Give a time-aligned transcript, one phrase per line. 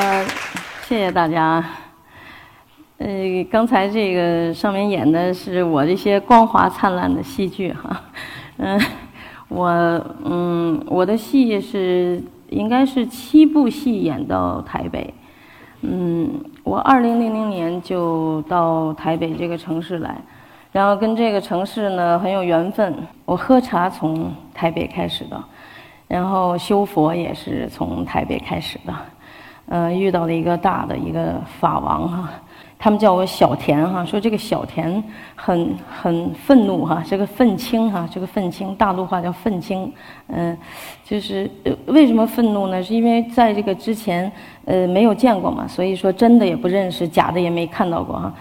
[0.00, 0.24] 呃，
[0.88, 1.62] 谢谢大家。
[2.96, 3.06] 呃，
[3.50, 8.00] 刚才这个上面演的是我这些光华灿烂的戏剧哈。
[8.56, 8.80] 嗯，
[9.48, 9.68] 我
[10.24, 12.18] 嗯，我的戏是
[12.48, 15.12] 应该是七部戏演到台北。
[15.82, 16.30] 嗯，
[16.64, 20.16] 我二零零零年就到台北这个城市来，
[20.72, 23.06] 然后跟这个城市呢很有缘分。
[23.26, 25.44] 我喝茶从台北开始的，
[26.08, 28.94] 然后修佛也是从台北开始的。
[29.70, 32.28] 呃，遇到了一个大的一个法王哈，
[32.76, 35.00] 他们叫我小田哈，说这个小田
[35.36, 39.92] 很很愤怒哈，这个愤青哈，这个愤青，大陆话叫愤青，
[40.26, 40.58] 嗯，
[41.04, 41.48] 就是
[41.86, 42.82] 为什么愤怒呢？
[42.82, 44.30] 是因为在这个之前
[44.64, 48.34] 呃没有见过嘛，所以说真的也不认识，假的也没看到过哈，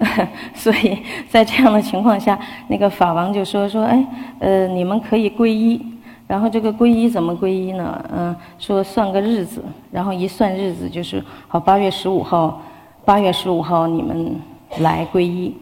[0.52, 0.98] 所以
[1.30, 4.06] 在这样的情况下，那个法王就说说，哎，
[4.38, 5.93] 呃，你们可以皈依。
[6.26, 8.02] 然后这个皈依怎么皈依呢？
[8.10, 12.62] 嗯，说算个日子，然后一算日子就是好八月十五号，
[13.04, 14.34] 八月十五号你们
[14.78, 15.54] 来皈依。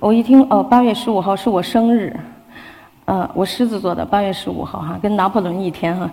[0.00, 2.18] 我一听哦，八月十五号是我生日，
[3.04, 6.10] 嗯，我狮子座的八月十五号哈，跟拿破仑一天哈。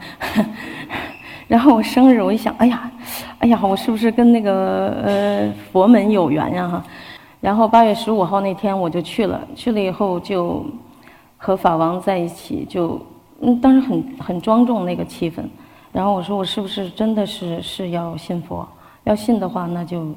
[1.48, 2.92] 然后我生日，我一想，哎呀，
[3.40, 6.84] 哎呀，我是不是跟那个呃佛门有缘呀哈？
[7.40, 10.66] 然后八月十五号那天我就去了，去了以后就
[11.38, 13.02] 和法王在一起就。
[13.42, 15.44] 嗯，当时很很庄重那个气氛，
[15.92, 18.67] 然后我说我是不是真的是是要信佛？
[19.03, 20.14] 要信的话，那就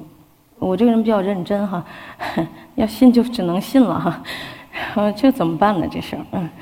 [0.59, 1.83] 我这个人比较认真哈，
[2.75, 4.23] 要信就只能信了哈。
[4.95, 5.85] 呃，这怎么办呢？
[5.91, 6.49] 这事，嗯。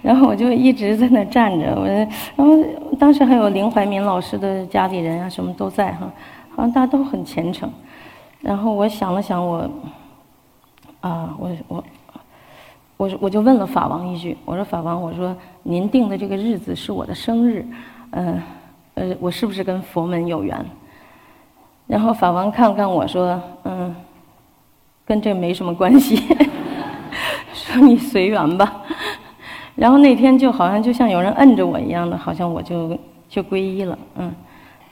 [0.00, 2.58] 然后我就一直在那站着，我然后
[2.98, 6.10] 当时还有林怀民老师的家里人啊，什么都在哈，
[6.56, 7.70] 好像大家都很虔诚。
[8.40, 9.70] 然后我想了想，我
[11.02, 11.84] 啊，我我。
[13.02, 17.66] 我我就问了法王一句，我说法王，我说您定的这个日子是我的生日，
[18.10, 18.40] 嗯，
[18.94, 20.64] 呃，我是不是跟佛门有缘？
[21.88, 23.92] 然后法王看看我说，嗯，
[25.04, 26.22] 跟这没什么关系，
[27.52, 28.72] 说你随缘吧。
[29.74, 32.96] 然后那天就好像就像有人摁着我一样的，好像我就
[33.28, 34.32] 就皈依了，嗯，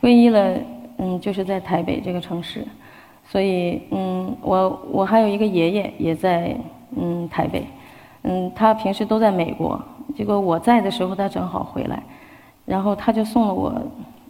[0.03, 0.59] 皈依了，
[0.99, 2.67] 嗯，就是在台北这个城市，
[3.25, 6.57] 所以嗯，我我还有一个爷爷也在
[6.97, 7.65] 嗯台北。
[8.23, 9.81] 嗯，他平时都在美国，
[10.15, 12.03] 结果我在的时候他正好回来，
[12.67, 13.73] 然后他就送了我，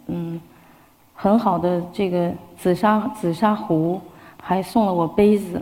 [0.07, 0.39] 嗯，
[1.13, 3.99] 很好的这个紫砂紫砂壶，
[4.41, 5.61] 还送了我杯子，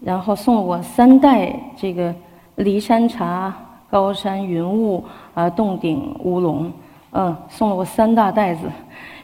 [0.00, 2.14] 然后送了我三袋这个
[2.56, 3.52] 骊山茶、
[3.90, 6.72] 高山云雾啊、洞顶乌龙，
[7.10, 8.70] 嗯，送了我三大袋子，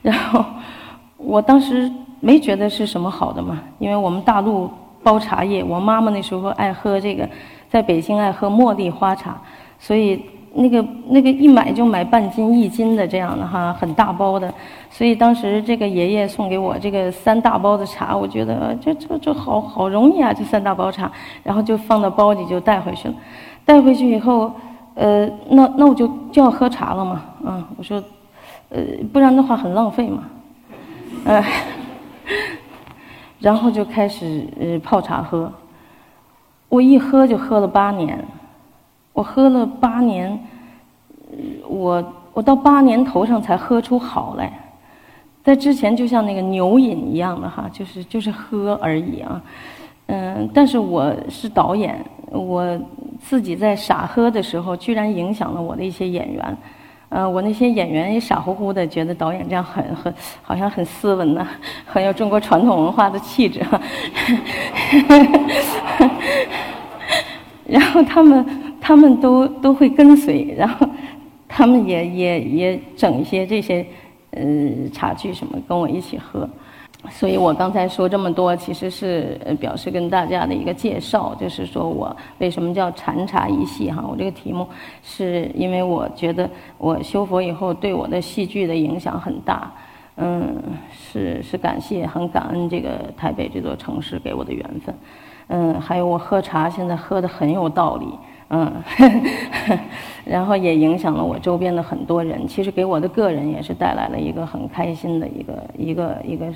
[0.03, 0.45] 然后
[1.17, 1.89] 我当时
[2.19, 4.69] 没觉得是什么好的嘛，因为我们大陆
[5.05, 7.29] 包茶叶，我妈妈那时候爱喝这个。
[7.77, 9.37] 在北京爱喝茉莉花茶，
[9.79, 10.19] 所以
[10.55, 14.51] 那个那个一买就买半斤一斤的这样的哈，很大包的。
[14.89, 23.15] 所以当时这个爷爷送给我这个三大包的茶，我觉得这这这好好容易啊，这三大包茶，然后就放到包里就带回去了。
[23.67, 24.51] 带回去以后，
[24.95, 28.03] 呃，那那我就就要喝茶了嘛，嗯，我说，
[28.71, 28.81] 呃，
[29.13, 30.23] 不然的话很浪费嘛，
[31.27, 31.45] 呃，
[33.39, 35.53] 然后就开始呃泡茶喝。
[36.69, 38.23] 我一喝就喝了八年，
[39.13, 40.39] 我喝了八年，
[41.69, 44.53] 我我到八年头上才喝出好来，
[45.43, 49.41] 在之前就像那个牛饮一样的哈，就是就是喝而已啊，
[50.07, 52.79] 嗯，但是我是导演，我
[53.21, 56.57] 自己在傻喝的时候，居然影响了我的一些演员。
[57.09, 60.13] 呃，我那些演员也傻乎乎的，觉得导演这样很很
[60.43, 61.47] 好像很斯文呢，
[61.87, 63.81] 很有中国传统文化的气质哈。
[67.65, 68.47] 然后他们
[68.81, 70.89] 他们都都会跟随，然后
[71.49, 73.87] 他们也也也整一些这些
[74.31, 74.43] 呃
[74.93, 76.49] 茶具什么跟我一起喝。
[77.11, 84.05] 所以我刚才说这么多，其实是表示跟大家的一个介绍，就是说我为什么叫禅茶一系哈。
[84.07, 84.67] 我这个题目
[85.03, 86.49] 是因为我觉得
[86.79, 89.73] 我修佛以后对我的戏剧的影响很大，
[90.17, 90.55] 嗯，
[90.93, 94.95] 是是感谢很感恩这个台北这座城市给我的缘分，
[95.49, 98.07] 嗯，还有我喝茶现在喝的很有道理，
[98.51, 98.73] 嗯，
[100.25, 106.47] 然后也影响了我周边的很多人，其实给我的个人也是带来了一个很开心的一个一个一个。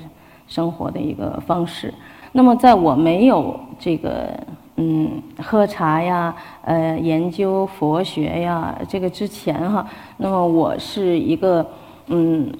[0.51, 1.93] 生活的一个方式。
[2.33, 4.29] 那么，在我没有这个
[4.75, 5.09] 嗯
[5.41, 9.87] 喝茶呀、呃研究佛学呀这个之前哈，
[10.17, 11.65] 那么我是一个
[12.07, 12.51] 嗯，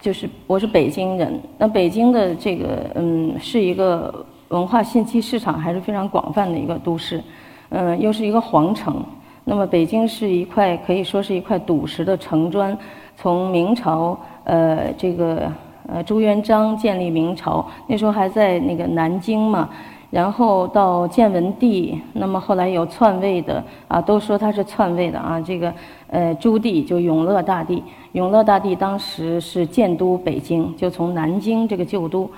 [0.00, 1.40] 就是我是北京人。
[1.58, 7.22] 那北京的这个嗯是一个文化信息市场还是非常广泛的一个都市，
[7.70, 9.04] 嗯，又是一个皇城。
[9.44, 12.76] 那么北京是一块可以说是一块赌石的城砖，
[13.16, 15.50] 从明朝呃这个
[15.92, 19.68] 呃朱元璋建立明朝，那时候还在那个南京嘛。
[20.10, 25.40] 然后到建文帝，那么后来有篡位的啊，都说他是篡位的啊。
[25.40, 25.72] 这个
[26.08, 32.28] 呃朱棣就永乐大帝，永乐大帝当时是建都北京，就从南京这个旧都，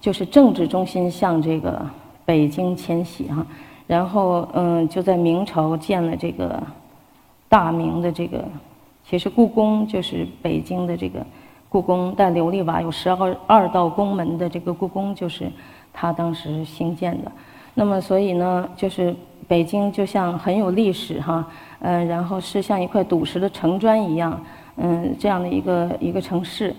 [0.00, 1.84] 就是政治中心向这个
[2.24, 3.46] 北京迁徙哈。
[3.86, 6.62] 然后嗯，就在明朝建了这个
[7.46, 8.42] 大明的这个，
[9.04, 11.20] 其实故宫就是北京的这个
[11.68, 15.50] 故宫，带琉璃瓦，有十二二道宫门的这个故宫就是。
[16.00, 17.32] 他当时兴建的，
[17.74, 19.12] 那么所以呢，就是
[19.48, 21.44] 北京就像很有历史哈，
[21.80, 24.40] 嗯，然后是像一块赌石的城砖一样，
[24.76, 26.72] 嗯，这样的一个一个城市。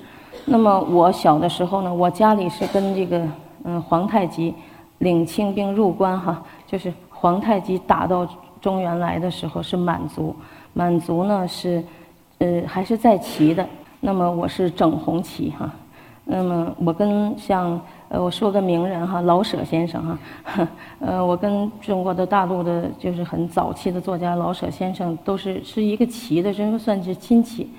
[0.45, 3.27] 那么我小的时候呢，我家里是跟这个
[3.65, 4.55] 嗯皇太极
[4.99, 8.25] 领清兵入关哈，就是皇太极打到
[8.61, 10.33] 中原来的时候是满族，
[10.71, 11.83] 满族呢是
[12.37, 13.67] 呃还是在旗的，
[13.99, 15.71] 那么我是整红旗哈，
[16.25, 17.79] 那么我跟像。
[18.11, 20.67] 呃，我说个名人哈，老舍先生哈，
[20.97, 27.69] 呃，我跟中国的大陆的，就是很早期的作家老舍先生，都是是一个旗的，真算是亲戚。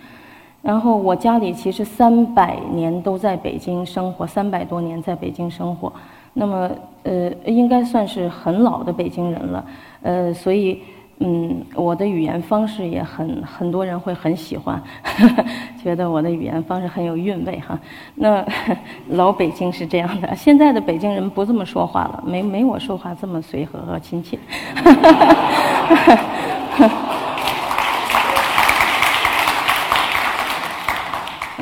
[0.63, 5.93] 然后我家里其实三百年都在北京生活，三百多年在北京生活，
[6.33, 6.71] 那么
[7.03, 9.65] 呃，应该算是很老的北京人了，
[10.03, 10.81] 呃，所以。
[11.23, 14.83] 嗯，我的语言方式也很，很多人会很喜欢，
[15.83, 17.79] 觉得我的语言方式很有韵味哈。
[18.15, 18.43] 那
[19.11, 24.39] 老北京是这样的，现在的北京人不这么说话了，没没我说话这么随和和亲切。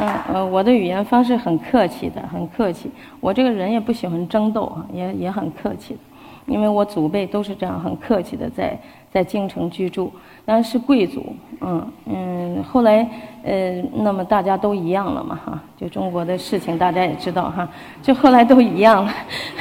[0.01, 2.89] 嗯呃，我的语言方式很客气的，很客气。
[3.19, 6.01] 我这个人也不喜欢争斗啊，也也很客气的。
[6.47, 8.79] 因为我祖辈都是这样很客气的在
[9.19, 10.13] 在京城居住，
[10.45, 13.05] 当然是贵族，嗯嗯，后来
[13.43, 17.69] 呃，那么大家都一样了嘛哈，就中国的事情大家也知道哈，
[18.01, 19.13] 就后来都一样了，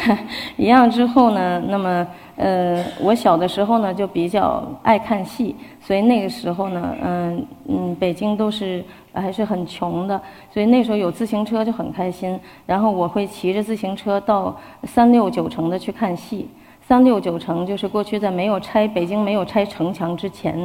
[0.57, 10.21] 一样之后呢，那么呃，我小的时候呢就比较爱看戏，所以那个时候呢，嗯嗯，北京都是还是很穷的，
[10.53, 16.47] 所以那时候有自行车就很开心，然后我会骑着自行车到三六九城的去看戏。
[16.87, 20.57] 三六九城就是过去在没有拆北京没有拆城墙之前，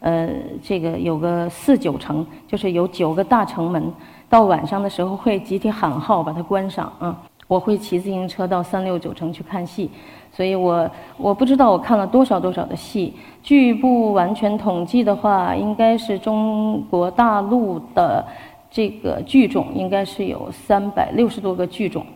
[0.00, 0.26] 呃，
[0.62, 3.92] 这个有个四九城，就是有九个大城门，
[4.26, 7.14] 到晚上的时候会集体喊号把它关上啊。
[7.46, 9.90] 我会骑自行车到三六九城去看戏，
[10.32, 13.12] 所以我我不知道我看了多少多少的戏，
[13.42, 18.24] 据不完全统计的话，应该是中国大陆的
[18.70, 22.06] 这个剧种应该是有三百六十多个剧种。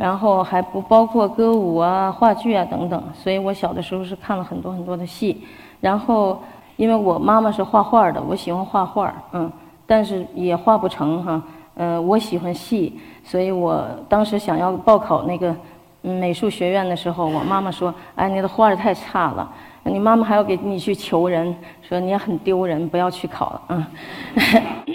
[0.00, 5.44] 然后还不包括歌舞啊、话剧啊等等，所以我小的时候是看了很多很多的戏。
[5.78, 6.42] 然后，
[6.76, 9.52] 因为我妈妈是画画的，我喜欢画画，嗯，
[9.84, 11.42] 但是也画不成哈。
[11.74, 15.54] 呃，我喜欢戏，所以我当时想要报考那个
[16.00, 19.52] 美术学院的时候，我妈妈说：“哎，你的画太差了，
[19.82, 23.86] 你妈妈还要给你去求人，说你也很丢人，不要去考了。”嗯，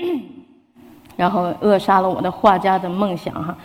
[1.15, 3.55] 然后扼杀了我的画家的梦想哈。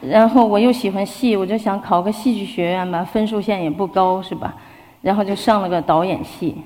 [0.00, 4.54] 然后我又喜欢戏，我就想考个戏剧学院吧，分数线也不高，是吧？
[5.02, 6.56] 然后就上了个导演系。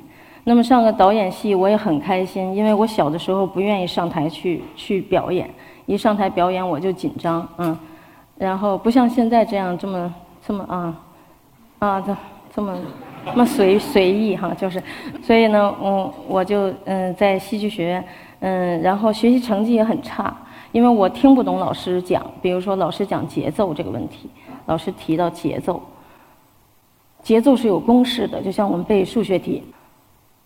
[0.44, 5.48] 那么上个导演系我也很开心，因为我小的时候不愿意上台去去表演，
[5.86, 7.78] 一上台表演我就紧张，嗯。
[8.38, 11.00] 然后不像现在这样这么这么啊
[11.78, 12.16] 啊这
[12.52, 12.76] 这么
[13.24, 14.82] 这么随随意哈，就是，
[15.22, 18.04] 所以呢，嗯，我就嗯在戏剧学院，
[18.40, 20.36] 嗯，然后学习成绩也很差。
[20.72, 24.28] 因为我听不懂老师讲，比如说老师讲节奏这个问题，
[24.66, 25.80] 老师提到节奏，
[27.22, 29.62] 节奏是有公式的，就像我们背数学题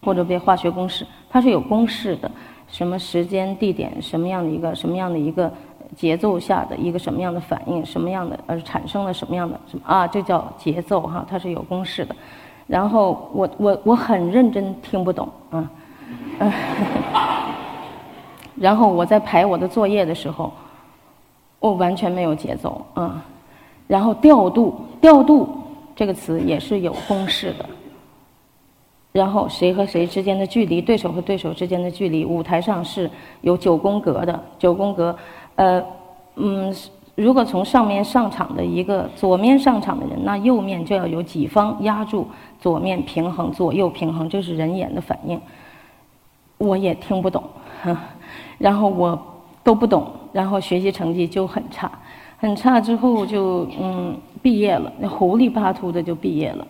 [0.03, 2.31] 或者背化学公式，它是有公式的，
[2.69, 5.53] 什么时间、地点，什么样的一个什么样的一个
[5.95, 12.15] 节奏下的一个什么样的反应，什么样的呃产生了什么样的什么啊，这叫节奏哈，它是有公式的。
[12.67, 15.71] 然后我我我很认真听不懂啊。
[18.59, 20.53] 然后我在排我的作业的时候，
[21.61, 23.25] 我完全没有节奏啊。
[23.87, 25.49] 然后调度，调度
[25.95, 27.67] 这个词也是有公式的。
[29.13, 33.11] 然后谁和谁之间的距离，对手和对手之间的距离，舞台上是
[33.41, 34.39] 有九宫格的。
[34.59, 35.17] 九宫格，
[35.55, 35.83] 呃，
[36.35, 36.75] 嗯，
[37.15, 42.29] 如果从上面上场的一个左面上场的人，那右面就要有己方压住
[42.61, 45.41] 左面平衡，左右平衡，这是人眼的反应。
[46.59, 47.43] 我也听不懂。
[48.59, 49.19] 然后我
[49.63, 51.91] 都不懂，然后学习成绩就很差，
[52.39, 56.67] 很差之后就嗯毕业了，那糊里巴涂的就毕业了。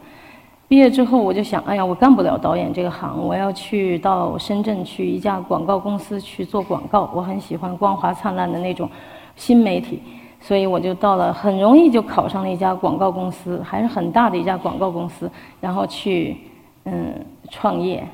[0.68, 7.08] 毕业之后我就想，哎呀，我干不了导演这个行，我要去到深圳去一家广告公司去做广告。
[7.14, 8.90] 我很喜欢光华灿烂的那种
[9.36, 10.02] 新媒体，
[10.40, 16.36] 所以我就到了，很容易就考上了一家广告公司，还是很大的一家广告公司，然后去
[16.84, 17.14] 嗯
[17.48, 18.04] 创业。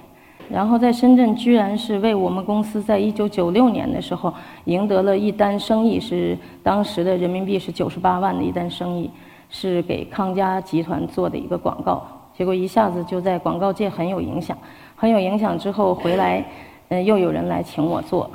[0.52, 4.32] 然后在深圳，居然是为我们公司在一九九六年的时候
[4.66, 9.10] 赢得了一单生意，是当时的人民币是九十八万的一单生意，
[9.48, 12.06] 是给康佳集团做的一个广告。
[12.34, 14.56] 结果一下子就在广告界很有影响，
[14.94, 16.44] 很有影响之后回来，
[16.88, 18.30] 嗯，又有人来请我做，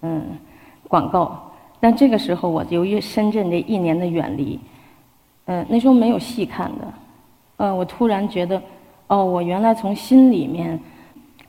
[0.00, 0.22] 嗯，
[0.88, 1.38] 广告。
[1.80, 4.58] 但这个时候我由于深圳这一年的远离，
[5.44, 6.92] 嗯，那时候没有细看的，
[7.58, 8.60] 嗯，我突然觉得，
[9.06, 10.80] 哦，我原来从心里面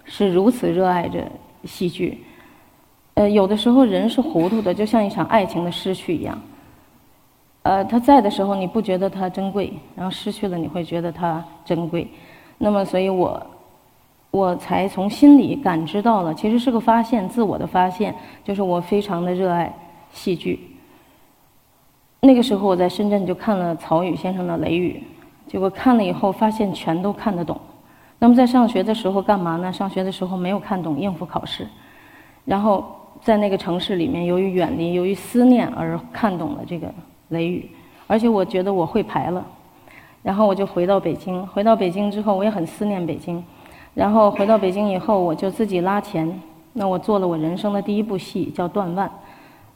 [0.10, 1.24] 是如此热爱着
[1.64, 2.26] 戏剧。
[3.14, 6.38] 呃，有的时候人是糊涂的，就像一场爱情的失去一样。
[7.64, 12.08] 呃，他在的时候你不觉得他珍贵，然后失去了你会觉得他珍贵。
[12.58, 13.46] 那么，所以我
[14.32, 19.72] 我才从心里感知到了，其实是个发现，自我的发现，就是我非常的热爱
[20.12, 20.60] 戏剧。
[22.22, 25.04] 那个时候我在深圳就看了曹禺先生的《雷雨》，
[25.52, 27.60] 结果看了以后发现全都看得懂。
[28.20, 29.74] 那么在上学的时候干嘛呢？
[29.74, 31.68] 上学的时候没有看懂，应付考试。
[32.46, 32.86] 然后
[33.22, 36.94] 在那个城市里面，由于远离，由于思念而看懂了这个。
[37.30, 37.70] 雷雨，
[38.08, 39.46] 而且我觉得我会排了，
[40.24, 41.46] 然后我就回到北京。
[41.46, 43.44] 回到北京之后，我也很思念北京。
[43.94, 46.42] 然后回到北京以后，我就自己拉钱。
[46.74, 49.08] 那我做了我人生的第一部戏，叫《断腕》。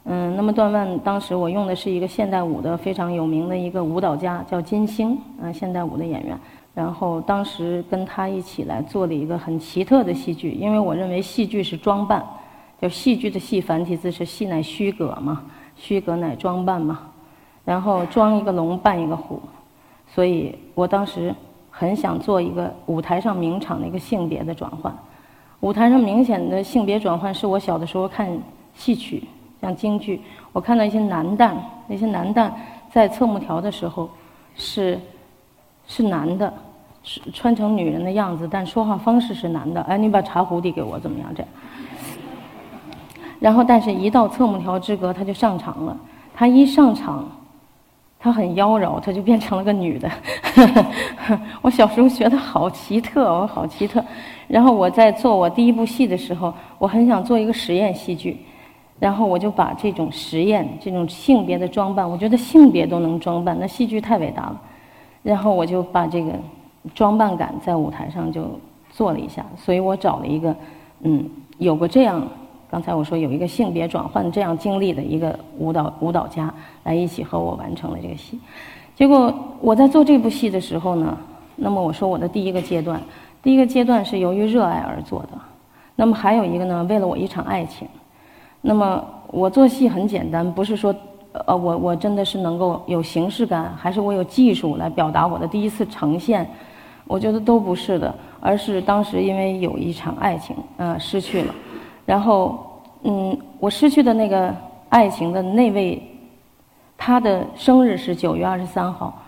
[0.06, 6.36] 嗯，那么《断腕》当时我用的是一个现代舞的非常有名的一个舞蹈家，叫金星，嗯，现代舞的演员。
[6.74, 12.24] 然后当时跟他一起来做了一个很奇特的戏剧，因为我认为戏剧是装扮，
[12.80, 15.42] 就戏剧的戏繁体字是戏乃虚格嘛，
[15.76, 17.00] 虚格乃装扮嘛。
[17.64, 19.40] 然后装一个龙扮一个虎，
[20.06, 21.34] 所以我当时
[21.70, 24.94] 很想做一个舞台上名场的一个性别的转换。
[25.60, 28.28] 舞台上明显的性别转换是我小的时候看
[28.74, 29.24] 戏曲，
[29.62, 30.20] 像京剧，
[30.52, 31.54] 我看到一些男旦，
[31.86, 32.50] 那些男旦
[32.92, 34.10] 在侧幕条的时候
[34.56, 35.00] 是
[35.86, 36.52] 是男的，
[37.32, 39.80] 穿成女人的样子，但说话方式是男的。
[39.82, 41.28] 哎，你把茶壶递给我，怎么样？
[41.34, 41.48] 这样。
[43.38, 45.96] 然后，但是一到侧幕条之隔，他就上场了。
[46.34, 47.28] 他一上场。
[48.18, 50.10] 他很妖娆，他就变成了个女的。
[51.60, 54.02] 我小时候觉得好奇特，我好奇特。
[54.48, 58.38] 然后我在做我第一部戏的时候，我很想做一个实验戏剧，
[58.98, 64.58] 然后我就把这种实验、这种性别的装扮，我觉得性别都能装扮，那戏剧太伟大了。
[65.22, 66.32] 然后我就把这个
[66.94, 68.58] 装扮感在舞台上就
[68.90, 70.54] 做了一下，所以我找了一个，
[71.02, 71.24] 嗯，
[71.58, 72.26] 有过这样。
[72.70, 78.36] 刚才我说有一个性别转换这样经历的一个舞蹈舞蹈家来一起和我完成了这个戏，
[78.96, 81.16] 结果我在做这部戏的时候呢，
[81.54, 83.00] 那么我说我的第一个阶段，
[83.40, 85.38] 第一个阶段是由于热爱而做的，
[85.94, 87.86] 那么还有一个呢，为了我一场爱情，
[88.60, 90.92] 那么我做戏很简单，不是说
[91.46, 96.44] 呃我我真的是能够有形式感，还是我有技术来表达我的第一次呈现，
[97.06, 101.54] 我觉得都不是的，而是当时因为有一场爱情，呃失去了。
[102.06, 104.54] 然后，嗯，我失去的那个
[104.88, 106.02] 爱情的那位，
[106.96, 109.22] 他的生日是九月二十三号，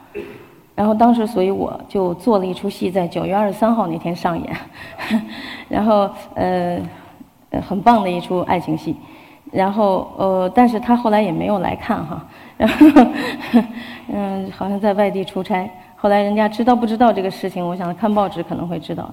[0.74, 4.56] 然后当时，所以我就做了一出戏，在九月二十三号那天上演，
[5.68, 6.80] 然后呃，
[7.66, 8.94] 很棒的一出爱情戏，
[9.50, 12.26] 然后呃，但是他后来也没有来看哈，
[12.58, 12.86] 然后
[14.12, 15.68] 嗯，好像在外地出差，
[16.06, 19.12] 后来人家知道不知道这个事情，我想看报纸可能会知道。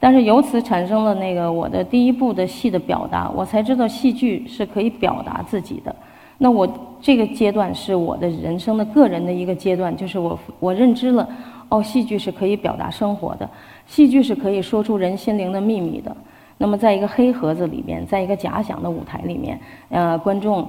[0.00, 5.94] 但是由此产生了那个我的第一部的戏的表达，我才知道戏剧是可以表达自己的。
[6.38, 6.68] 那我
[7.00, 11.28] 这个阶段是我的人生的个人的一个阶段，就是我我认知了，
[11.68, 13.48] 哦，戏剧是可以表达生活的，
[13.86, 16.12] 戏剧是可以说出人心灵的秘密的。
[16.58, 20.68] 那么在一个黑盒子里面，在一个假想的舞台里面，呃，观众，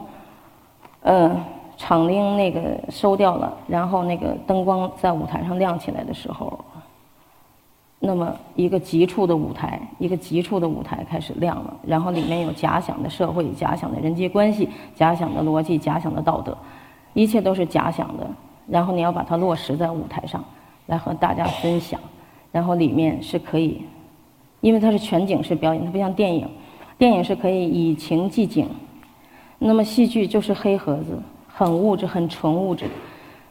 [1.02, 1.36] 呃，
[1.78, 6.58] 场铃那个收掉了，然后那个灯光在舞台上亮起来的时候。
[8.06, 16.58] 那么，一个急促的舞台，一个急促的舞台开始亮了，然后里面有假想的社会、假想的人际关系、假想的逻辑、假想的道德，
[17.14, 18.30] 一切都是假想的。
[18.68, 20.44] 然后你要把它落实在舞台上，
[20.88, 21.98] 来和大家分享。
[22.52, 23.82] 然后里面是可以，
[24.60, 26.46] 因为它是全景式表演，它不像电影，
[26.98, 28.70] 电影是可以以情寄景。
[29.60, 31.22] 那么戏剧就是黑盒子，
[31.54, 32.86] 很物质、很纯物质，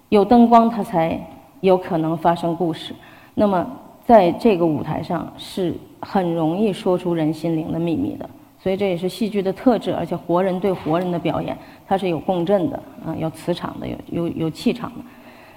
[0.08, 1.18] 有灯光它才
[1.60, 2.94] 有可能发生故事。
[3.34, 3.66] 那么。
[4.04, 8.28] 在这个舞台上是很容易说出人心灵的秘密的，
[8.60, 9.94] 所以这也是戏剧的特质。
[9.94, 11.56] 而且活人对活人的表演，
[11.86, 14.96] 它是有共振的，啊，有磁场的，有有有气场的。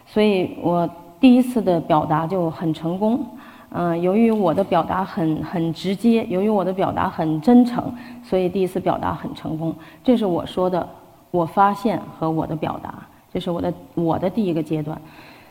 [0.06, 0.88] 所以我
[1.20, 3.26] 第一次的表达就很成功，
[3.72, 9.74] 嗯，由于我的表达很很直接，由于我的表达很真诚，所以第一次表达很成功。
[10.04, 10.88] 这是我说的，
[11.36, 12.96] 我发现和我的表达，
[13.34, 15.00] 这是我的我的第一个阶段。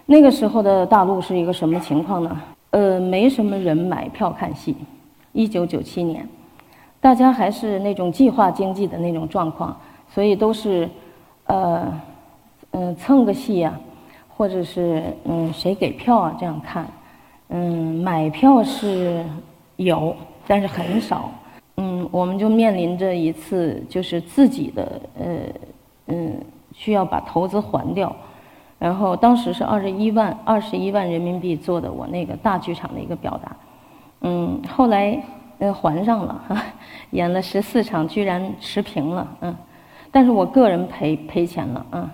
[0.07, 2.41] 那个时候的大陆是一个什么情况呢？
[2.71, 4.75] 呃，没什么人买票看戏。
[5.33, 6.29] 一九九七年，
[7.01, 9.77] 大家还是那种计划经济的那种状况，
[10.09, 10.89] 所以都是，
[11.47, 11.93] 呃，
[12.71, 13.79] 嗯，蹭个戏呀，
[14.29, 16.37] 或者是嗯，谁给票啊？
[16.39, 16.87] 这样看。
[17.49, 19.25] 嗯，买票是
[19.77, 20.15] 有，
[20.47, 21.31] 但是很少。
[21.77, 25.25] 嗯，我们就面临着一次就是自己的呃
[26.07, 26.41] 嗯
[26.73, 28.15] 需要把投资还掉，
[28.79, 33.57] 然后当时是二十一万二十一万人民币做的我那个大剧场的一个表达。
[34.23, 35.23] 嗯，后来
[35.59, 36.41] 呃还上了，
[37.13, 39.55] 演了十四场，居然持平了，嗯，
[40.11, 42.11] 但是我个人赔赔钱了，嗯，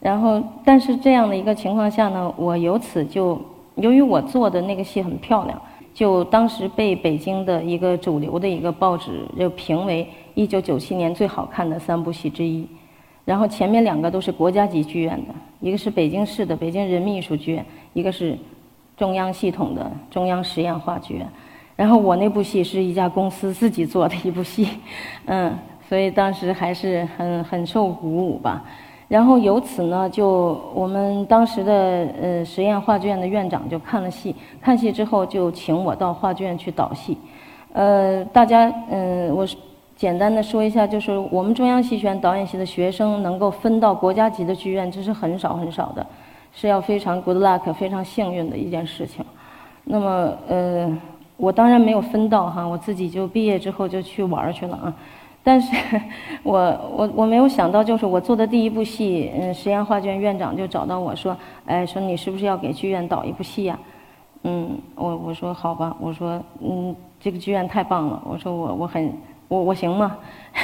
[0.00, 3.40] 然后但是这样的一个情况下呢，我由此就。
[3.76, 5.58] 由于我做的那个戏很漂亮，
[5.94, 12.68] 就当时被北京的一个主流的一个报纸就评为一九九七年最好看的三部戏之一。
[13.24, 18.36] 然后前面两个都是国家级剧院的，一个是北京市的北京人民艺术剧院，一个是
[18.96, 21.26] 中央系统的中央实验话剧院。
[21.76, 24.68] 然后我那部戏是一家公司自己做的一部戏，
[25.26, 25.56] 嗯，
[25.88, 28.62] 所以当时还是很很受鼓舞吧。
[29.08, 31.72] 然后由此呢，就我们当时的
[32.20, 37.16] 呃实验话剧院的院长就看了戏，看戏之后就请我到话剧院去导戏。
[37.72, 39.56] 呃，大家嗯，我是
[40.02, 46.04] 简单的说一下，就是我们中央戏剧院导演系的学生能够分到国家级的剧院，这是很少很少的，
[46.52, 49.24] 是要非常 good luck、非常幸运的一件事情。
[49.84, 50.92] 那么呃，
[51.36, 54.92] 我当然没有分到哈，我自己就毕业之后就去玩去了啊。
[55.44, 55.76] 但是，
[56.42, 56.58] 我
[56.96, 63.78] 我我没有想到，就是我做的第一部戏，嗯，实验话剧院院长就找到我说，哎，说你是不是要给剧院导一部戏呀？
[64.42, 69.12] 嗯，我我说好吧，我说嗯，这个剧院太棒了，我说我我很
[69.52, 70.16] 我我行吗？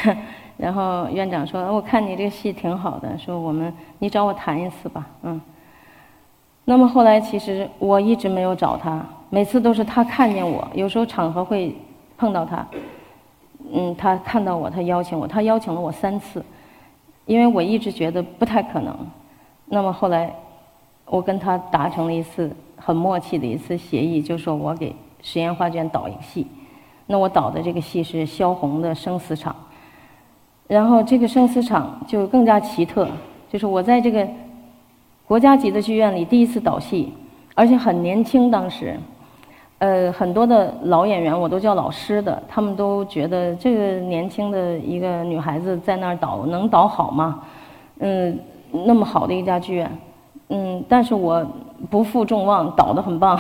[0.57, 5.39] 然后院长说，我看你这个戏挺好的，说我们你找我谈一次吧，嗯。
[6.65, 11.77] 那么后来其实我一直没有找他，每次都是他看见我，有时候场合会
[12.17, 12.67] 碰到他。
[13.71, 16.43] 嗯，他看到我，他邀请我，他邀请了我三次，
[17.27, 18.97] 因为我一直觉得不太可能。
[19.67, 20.35] 那么后来，
[21.05, 26.47] 我跟他达成了一次很默契的一次协议，就说我给实验画卷导一个戏。
[27.11, 29.53] 那我导的这个戏是萧红的《生死场》，
[30.67, 33.09] 然后这个《生死场》就更加奇特，
[33.51, 34.29] 就是我在这个
[35.27, 37.13] 国家级的剧院里第一次导戏，
[37.55, 38.95] 而且很年轻，当时。
[39.79, 47.41] 呃，很多的老演员我都叫老师的，他们都觉得这个年轻的一个女孩子在那儿导能导好吗？
[48.01, 48.37] 嗯，
[48.73, 49.99] 那么好的一家剧院，
[50.49, 51.47] 嗯，但是我
[51.89, 53.39] 不负众望，导的很棒，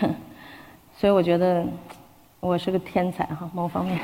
[0.98, 1.64] 所以我觉得
[2.40, 3.98] 我是个天才哈，某方面。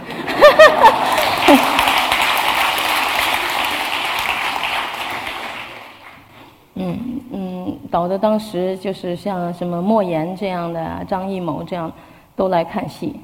[6.74, 11.90] 嗯 嗯，导的当时就是像什么莫言这样的，张艺谋这样，
[12.34, 13.20] 都来看戏，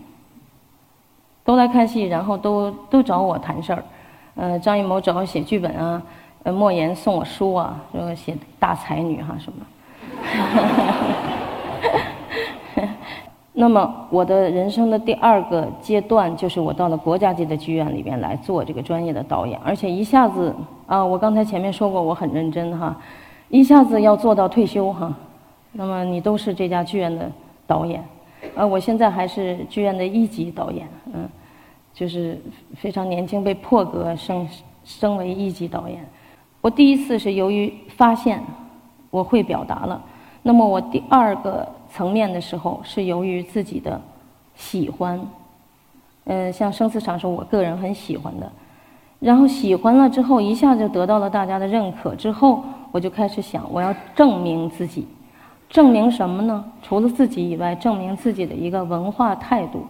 [1.45, 3.85] 都来看戏，然后都都找我谈事儿。
[4.37, 6.01] 呃，张艺谋找我写剧本啊，
[6.45, 9.67] 呃，莫言送我书啊，说写大才女哈什么。
[13.53, 20.55] 那么我的人生的第二个阶段就是我到了国家级的剧院里边来做这个专业的导演，而且一下子
[20.87, 22.97] 啊，我刚才前面说过我很认真哈。
[23.49, 25.13] 一下子要做到退休哈，
[25.73, 27.29] 那么你都是这家剧院的
[27.67, 28.05] 导演，
[28.55, 31.29] 呃，我现在还是剧院的一级导演，嗯，
[31.93, 32.41] 就是
[32.77, 34.47] 非常年轻被破格升
[34.85, 35.99] 升为一级导演。
[36.61, 38.41] 我第一次是由于发现
[39.11, 40.01] 我会表达了，
[40.43, 44.01] 那么我第二个层面的时候是由于自己的
[44.55, 45.21] 喜欢，
[46.25, 48.51] 呃，像生死场是我个人很喜欢的，
[49.19, 52.63] 然后喜欢了之后一下就得到了大家的认可之后。
[52.93, 55.07] 我就开始想，我要证明自己，
[55.69, 56.65] 证明什么呢？
[56.83, 59.87] 除了自己以外，证明自己的一个文化态度。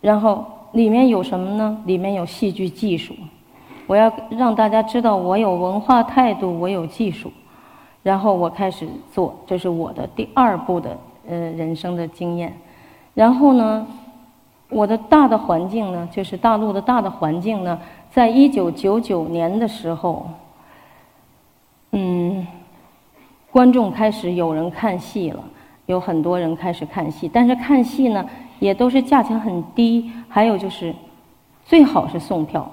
[0.00, 1.78] 然后里面有什么呢？
[1.84, 3.14] 里面有戏剧技术。
[3.86, 7.30] 我要让大家知道我有文化态度，我有技术。
[8.06, 10.96] 然后我开始做，这是我的第二步的
[11.28, 12.56] 呃人生的经验。
[13.14, 13.84] 然后呢，
[14.68, 17.76] 我的大的环境呢，就是大陆的大的环境呢，
[18.12, 20.24] 在一九九九年的时候。
[21.90, 22.46] 嗯，
[23.50, 25.42] 观众开始有人看戏了，
[25.86, 28.24] 有很多人开始看戏，但是看戏呢，
[28.60, 30.94] 也都是价钱很低，还有就是
[31.64, 32.70] 最好是送票。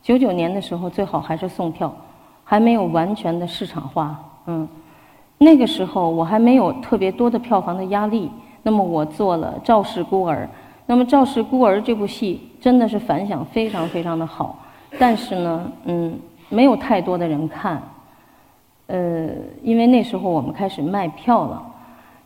[0.00, 1.92] 九九年的时候，最好还是送票，
[2.44, 4.16] 还没有完全的市场化。
[4.46, 4.68] 嗯，
[5.38, 8.30] 那个时候我还没有特别多的票房的压力，
[8.62, 10.44] 那么我做了《赵氏孤儿》，
[10.86, 14.58] 那么《赵氏孤儿》这部戏真的是反响非常非常的好，
[14.98, 17.80] 但是呢，嗯，没有太多的人看，
[18.86, 19.28] 呃，
[19.62, 21.62] 因为那时候我们开始卖票了，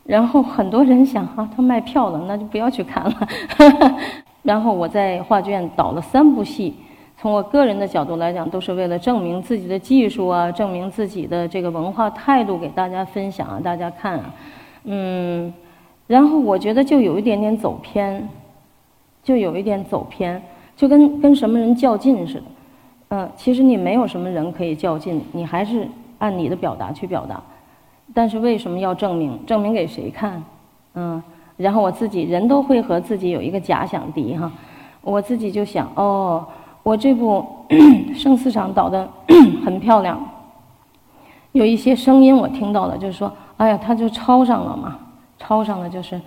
[0.03, 3.27] 然后很多人想啊，他卖票了，那就不要去看了。
[4.43, 6.73] 然后我在画剧院导了三部戏。
[7.17, 14.33] 从我个人的角度来讲，都是为了证明自己的技术啊，证明自己的这个文化态度给大家分享啊，大家看啊，
[14.83, 15.51] 嗯，
[16.07, 18.27] 然后我觉得就有一点点走偏，
[19.23, 20.39] 就有一点走偏，
[20.75, 22.43] 就跟跟什么人较劲似的，
[23.09, 25.87] 嗯，其实你没有什么人可以较劲，你还是
[26.19, 27.41] 按你的表达去表达，
[28.13, 29.39] 但是为什么要证明？
[29.45, 30.43] 证明给谁看？
[30.95, 31.23] 嗯，
[31.55, 34.51] 然后我自己人都会和自己有一个假想敌哈，
[35.01, 36.45] 我自己就想哦。
[36.85, 37.43] 我这部
[38.13, 39.09] 生死场导的
[39.65, 40.23] 很漂亮，
[41.51, 44.99] 有一些声音我听到了，就是说，哎呀，他就抄上了嘛，
[45.39, 46.21] 抄上了就是，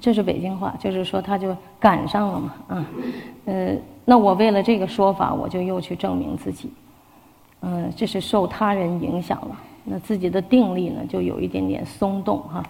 [0.00, 2.86] 这是北京话，就是说他就赶上了嘛，啊，
[3.46, 6.70] 呃，那我为了这个说法，我就又去证明自己，
[7.62, 12.62] 嗯，这是受他人影响了，那自己的定力呢就有一点点松动哈，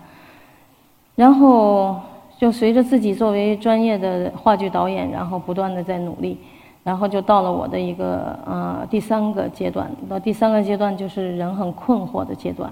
[1.14, 2.00] 然后
[2.38, 6.38] 就随着自己作为专业的话剧导演，然后不断的在努力。
[6.84, 12.68] 然后就到了我的一个呃第三个阶段，到第三个阶段就是人很困惑的阶段，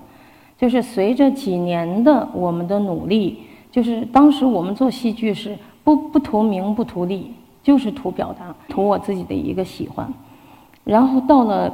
[0.58, 3.38] 就是随着几年的我们的努力，
[3.70, 10.12] 就是当时我们做戏剧是不不图名不图利，就是图表达，图我自己的一个喜欢。
[10.82, 11.72] 然后到了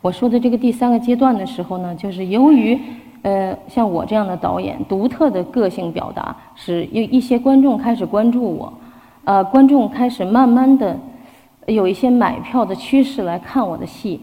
[0.00, 2.76] 我说的这个第三个阶段的时候呢，就是由于
[3.22, 8.72] 呃像我这样的导演独特的个性表达，使有一些观众开始关注我，
[9.22, 10.98] 呃观众开始慢慢的。
[11.66, 14.20] 有一些买票的趋势来看我的戏，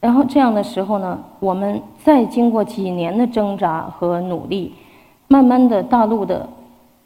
[0.00, 4.74] 然后这样的时候呢，我们再经过几年的挣扎和努力，
[5.28, 6.46] 慢慢的大陆的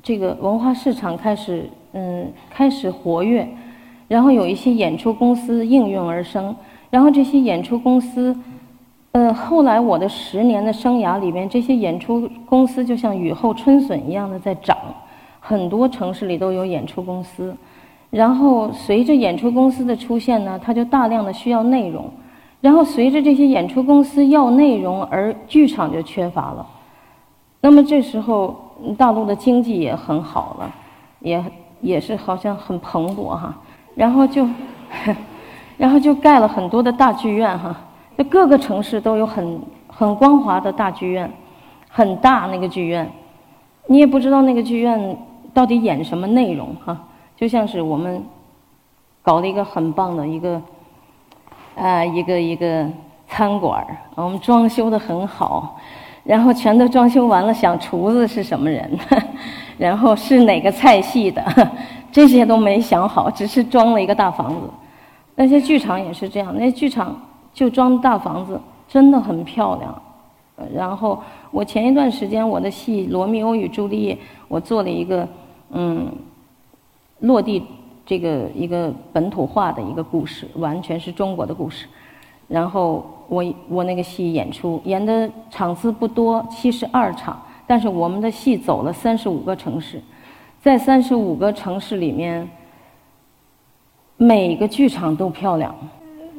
[0.03, 3.47] 这个文化市场开始嗯开始活跃，
[4.09, 6.55] 然后有一些演出公司应运而生，
[6.91, 8.37] 然后这些演出公司，
[9.13, 14.77] 呃后来我的十年的生涯里面，这些演出公司就像雨后春笋一样的在涨，
[15.39, 17.55] 很多城市里都有演出公司。
[18.11, 22.11] 然后随着演出公司的出现呢，它就大量的需要内容，
[22.61, 26.67] 然后随着这些演出公司要内容，而剧场就缺乏了。
[27.61, 28.55] 那么这时候
[28.97, 30.75] 大陆的经济也很好了，
[31.21, 31.45] 也
[31.81, 33.55] 也是好像很蓬勃哈。
[33.95, 34.47] 然后就，
[35.77, 37.75] 然后就盖了很多的大剧院哈，
[38.17, 41.31] 就各个城市都有很很光滑的大剧院，
[41.89, 43.11] 很大那个剧院，
[43.89, 45.17] 你也不知道那个剧院
[45.53, 46.97] 到底演什么内容哈。
[47.37, 48.25] 就像是我们
[49.23, 50.63] 搞了一个很棒的一个
[51.77, 52.89] 啊一个一个
[53.29, 55.79] 餐馆儿，我们装修的很好，
[56.25, 58.99] 然后全都装修完了，想厨子是什么人，
[59.77, 61.45] 然后是哪个菜系的，
[62.11, 64.71] 这些都没想好，只是装了一个大房子。
[65.35, 67.21] 那些剧场也是这样，那剧场
[67.53, 70.03] 就装大房子，真的很漂亮。
[70.73, 74.15] 然后我前一段时间我的戏《罗密欧与朱丽叶》，
[74.49, 75.29] 我做了一个
[75.73, 76.11] 嗯。
[77.21, 77.63] 落地
[78.05, 81.87] 这个一个本土化的一个故事，完全是中国的故事。
[82.47, 90.01] 然后我我那个戏演出演的场次不多，七十二场，但是我们的戏走了三十五个城市，
[90.61, 92.49] 在三十五个城市里面，
[94.17, 95.75] 每个剧场都漂亮，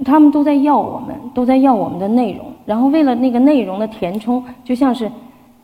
[0.05, 2.45] 他们都在要我们，都在要我们的内容。
[2.65, 5.11] 然后为了那个内容的填充，就像是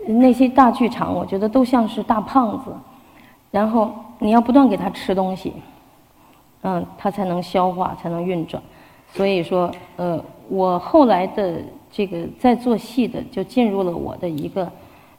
[0.06, 2.73] 那些大剧场，我觉得都像是大胖子，
[3.52, 3.89] 然后。
[4.23, 5.51] 你要不断给他吃东西，
[6.62, 8.63] 嗯，他才能消化，才能运转。
[9.12, 14.71] 所以说，呃，我后来的这个在做戏的，就进入了我的一个，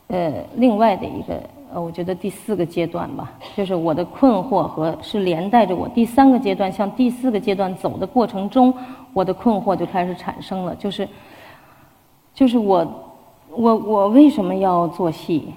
[0.07, 1.39] 呃，另外的一个，
[1.75, 8.73] 呃，我觉得第四个阶段吧，就是我的困惑和是连带着我第三个阶段向第四个阶段走的过程中，
[9.13, 11.07] 我的困惑就开始产生了，就是，
[12.33, 12.87] 就是我，
[13.51, 15.53] 我，我为什么要做戏？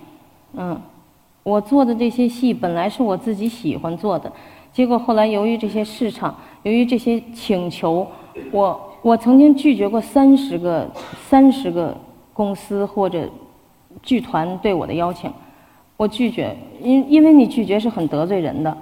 [0.51, 0.77] 嗯。
[1.47, 4.29] 我做的这些戏本来是我自己喜欢做的，
[4.73, 8.05] 结果后来由于这些市场，由于这些请求，
[8.51, 10.91] 我我曾经拒绝过三十个
[11.29, 11.95] 三十个
[12.33, 13.29] 公司或者
[14.03, 15.31] 剧团对我的邀请，
[15.95, 18.77] 我拒绝，因因为你拒绝是很得罪人的，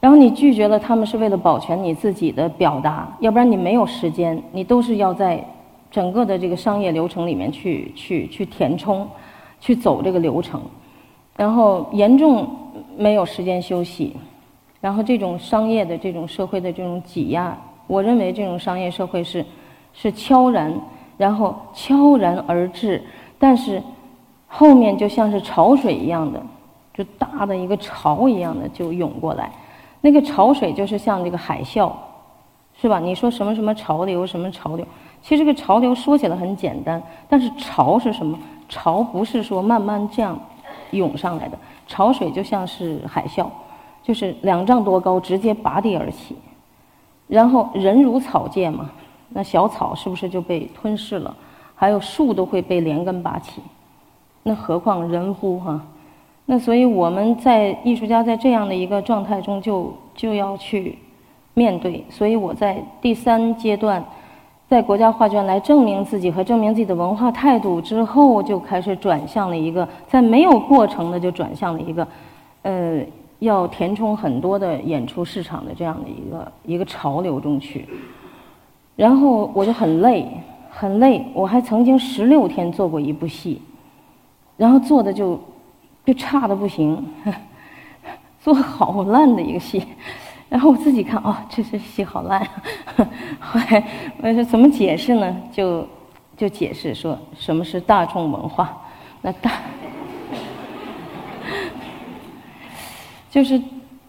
[0.00, 5.46] 然后你拒绝了他们是为了保全你自己的表达，要不然你没有时间，你都是要在
[5.90, 9.06] 整个的这个商业流程里面去去去填充，
[9.60, 10.58] 去走这个流程。
[11.36, 12.48] 然后严重
[12.96, 14.16] 没有时间休息，
[14.80, 19.44] 然后这种商业的这种社会的这种挤压，我认为这种商业社会是
[19.92, 20.72] 是悄然，
[21.16, 23.02] 然后悄然而至，
[23.38, 23.82] 但是
[24.46, 26.42] 后面就像是潮水一样的，
[26.92, 29.50] 就大的一个潮一样的就涌过来。
[30.00, 31.90] 那个潮水就是像这个海啸，
[32.74, 33.00] 是吧？
[33.00, 34.86] 你说什么什么潮流，什么潮流？
[35.22, 38.38] 其实这个潮流说起来很简单，但是潮是什么？
[38.68, 40.38] 潮不是说慢慢降
[40.92, 43.46] 涌上来的，潮水就像是海啸，
[44.02, 46.36] 就是两丈多高，直接拔地而起。
[47.28, 48.90] 然后人如草芥嘛，
[49.30, 51.34] 那小草是不是就被吞噬了？
[51.74, 53.60] 还有树都会被连根拔起。
[54.42, 55.80] 那何况人乎哈？
[56.46, 60.98] 那所以我们在艺术家在这样的一个状态中，就就要去
[61.54, 62.04] 面对。
[62.10, 64.04] 所以我在第三阶段，
[64.72, 72.08] 在国家画卷来证明自己和证明自己的文化态度之后，就开始转向了一个在没有过程的就转向了一个，
[72.62, 73.04] 呃，
[73.40, 77.86] 要填充很多的演出市场的这样的一个一个潮流中去。
[78.96, 80.26] 然后我就很累，
[80.70, 81.22] 很累。
[81.34, 83.60] 我还曾经十六天做过一部戏。
[84.56, 85.38] 然后做的就
[86.06, 86.96] 就差的不行，
[88.40, 89.82] 做好烂的一个戏，
[90.52, 92.46] 然后我自己看哦，这这戏好烂，
[93.40, 93.82] 后来
[94.20, 95.34] 我说怎么解释呢？
[95.50, 95.88] 就
[96.36, 98.76] 就解释说什么是大众文化，
[99.22, 99.50] 那大
[103.32, 103.58] 就是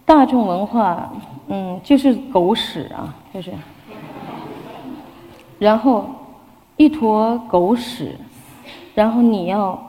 [0.04, 1.10] 大众文化，
[1.48, 3.50] 嗯，就是狗屎啊，就是，
[5.58, 6.04] 然后
[6.76, 8.14] 一坨狗屎，
[8.94, 9.82] 然后你要。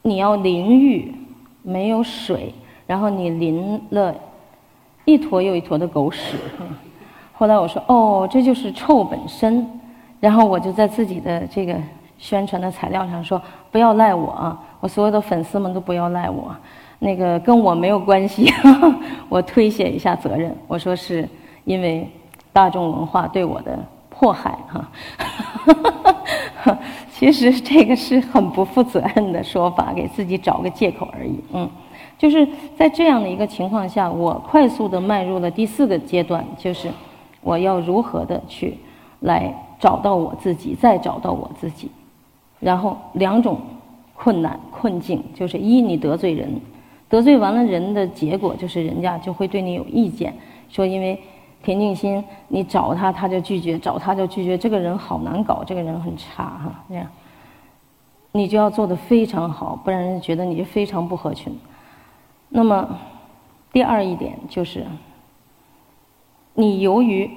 [0.00, 1.12] 你要淋浴，
[1.60, 2.54] 没有水，
[2.86, 4.14] 然后你淋了
[5.08, 6.36] 一坨又一坨的狗屎。
[7.32, 9.66] 后来我说：“哦，这就是臭本身。”
[10.20, 11.74] 然后我就在自己的这个
[12.18, 13.40] 宣传的材料上说
[13.72, 14.60] ：“不要赖我啊！
[14.80, 16.54] 我所有的粉丝们都不要赖我，
[16.98, 18.52] 那个跟我没有关系。
[19.30, 21.26] 我推卸一下责任，我说是
[21.64, 22.06] 因为
[22.52, 23.78] 大众文化对我的
[24.10, 24.88] 迫害哈。
[27.10, 31.40] ”其实这个是很不负责任的说法，给自己找个借口而已。
[31.54, 31.70] 嗯，
[32.18, 36.90] 就是在这样的一个情况下，我快速的迈入了第四个阶段，就是
[37.40, 38.76] 我要如何的去
[39.20, 41.90] 来找到我自己，再找到我自己。
[42.60, 43.58] 然后两种
[44.14, 46.60] 困难困境，就是一你得罪人，
[47.08, 50.34] 得罪完了人的结果就是人家就会对你有意见，
[50.68, 51.18] 说因为。
[51.60, 57.04] 田静心，你找他他就拒绝，找他就拒绝，这个人好难搞，这个人很差哈，这样，
[58.30, 61.52] 你就要做的非常好，不然人觉得你非常不合群。
[62.48, 62.98] 那么，
[63.72, 64.86] 第二一点就是，
[66.54, 67.30] 你由于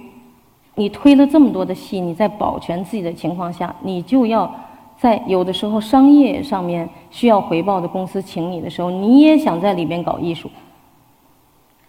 [0.75, 4.49] 你推了这么多的戏，你在保全自己的情况下，你就要
[4.97, 10.49] 在有的时候商业上面需要回报的公司请你的时候，你也想在里边搞艺术。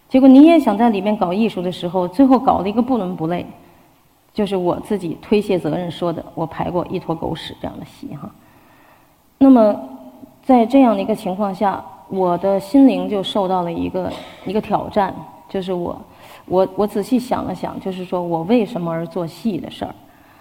[0.08, 3.46] 结果你也想在里面搞艺术的时候，最后搞了一个不伦不类，
[4.34, 8.30] 就是我自己推卸责任说的，我排过一坨狗屎这样的戏哈。
[9.38, 9.74] 那么
[10.42, 11.82] 在这样的一个情况下，
[12.12, 14.12] 我的心灵就受到了一个
[14.44, 15.14] 一个挑战，
[15.48, 15.98] 就是我
[16.44, 19.94] 我我仔细想了想，就是说我为什么而做戏的事儿，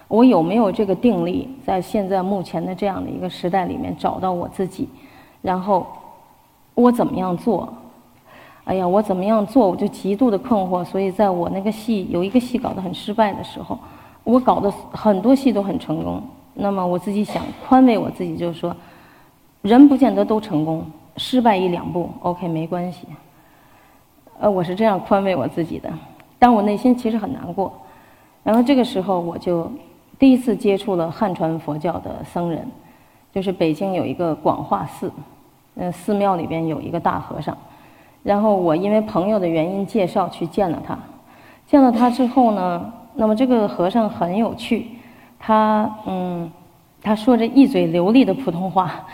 [0.06, 4.86] 我有没有这个定力，在现在目前的这样的一个时代里面找到我自己，
[5.40, 5.86] 然后
[6.74, 7.66] 我怎么样做？
[8.64, 10.84] 哎呀，我怎么样做，我就极度的困惑。
[10.84, 13.78] 所以，在我那个戏有一个戏搞得很失败的时候，
[14.24, 16.22] 我搞的很多戏都很成功。
[16.52, 18.76] 那么我自己想宽慰我自己，就是说，
[19.62, 20.84] 人不见得都成功，
[21.16, 23.06] 失败一两步，OK，没关系。
[24.40, 25.92] 呃，我是这样宽慰我自己的，
[26.38, 27.72] 但我内心其实很难过。
[28.42, 29.70] 然后这个时候，我就
[30.18, 32.66] 第一次接触了汉传佛教的僧人，
[33.32, 35.12] 就是北京有一个广化寺，
[35.76, 37.56] 嗯，寺庙里边有一个大和尚。
[38.22, 40.98] 然后我因为朋友的原因介绍去见了他，
[41.66, 44.88] 见了他之后呢，那么这个和尚很有趣，
[45.38, 46.50] 他嗯，
[47.00, 49.06] 他说着一嘴流利的普通话，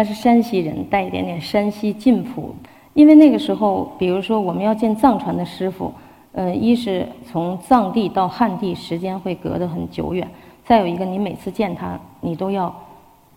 [0.00, 2.54] 他是山西人，带一点点山西劲谱。
[2.94, 5.92] 因为那个时候，比如说我们要见藏传的师傅，
[6.32, 10.26] 呃，一是从藏地到汉地时间会隔得很久远，
[10.64, 12.74] 再有一个你每次见他，你都要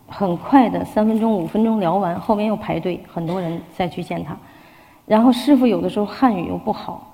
[0.07, 4.33] 很快的三分钟五分钟聊完，后面又排队很多人再去见他。
[5.05, 7.05] 然后师傅有的时候汉语又不好，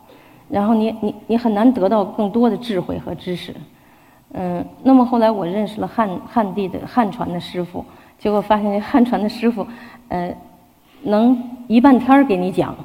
[0.48, 3.56] 然后你你你很难得到更多的智慧和知识，
[4.34, 7.84] 嗯，那么后来我认识了汉汉地的汉传的师傅，
[8.20, 9.66] 结果发现汉传的师傅，
[10.10, 10.32] 呃，
[11.02, 11.36] 能
[11.68, 12.76] 一半天儿给你讲，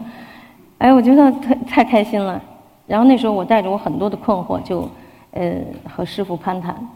[0.78, 2.40] 哎，我觉得太太开心了。
[2.86, 4.88] 然后那时候我带着我很多的困惑，就
[5.32, 6.88] 呃和师傅攀谈，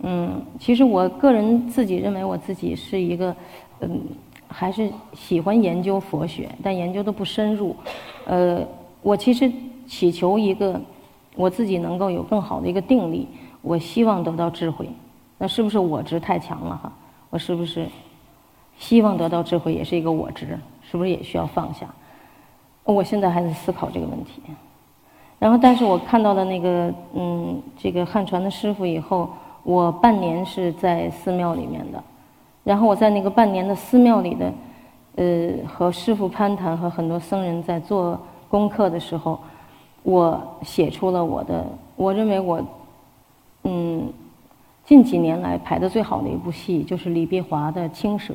[0.00, 3.34] 嗯，其实我个人自己认为我自己是一个，
[3.80, 4.02] 嗯。
[4.50, 7.76] 还是喜欢研究佛学，但研究的不深入。
[8.24, 8.66] 呃，
[9.02, 9.52] 我其实
[9.86, 10.80] 祈求一个
[11.36, 13.28] 我自己能够有更好的一个定力，
[13.60, 14.88] 我希望得到智慧。
[15.36, 16.90] 那是不是我执太强了哈？
[17.30, 17.86] 我是不是
[18.78, 21.86] 希望得到智慧也是一个我执，是不是也需要放下？
[22.84, 24.40] 我现在还在思考这个问题。
[25.38, 29.30] 然后，但是我看到了那个嗯，这个汉传的师傅以后，
[29.62, 32.02] 我半年是在寺庙里面的。
[32.64, 34.52] 然后我在那个半年的寺庙里的，
[35.16, 39.38] 呃，和师傅攀谈，和很多僧人在做功课的时候，
[40.02, 41.64] 我写出了我的，
[41.94, 42.60] 我认为我，
[43.62, 44.12] 嗯，
[44.88, 48.32] 近几年来排的最好的一部戏，就是李碧华的《青蛇》，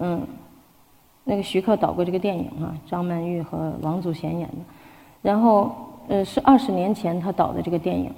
[0.00, 0.20] 嗯，
[1.22, 4.56] 那个徐克导过这个电影啊，张曼玉和王祖贤演的，
[5.22, 5.72] 然后
[6.08, 8.10] 呃是二十年前他导的这个电影，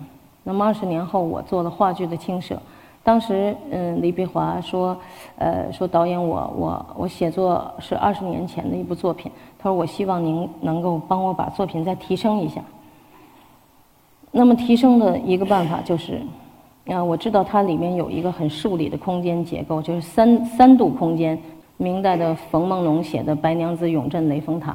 [0.42, 2.54] 那么二十年后我做了话剧的《青蛇》。
[3.02, 4.96] 当时，嗯，李碧华说，
[5.36, 12.62] 呃，说导演我我我写作是二十年前的一部作品，他说我希望您能够帮我把作品再提升一下。
[14.30, 16.22] 那么提升的一个办法就是，
[16.86, 21.38] 啊，我知道它里面有一个很数理的空间结构，就是三三度空间。
[21.76, 24.72] 明代的冯梦龙写的《白娘子永镇雷峰塔》，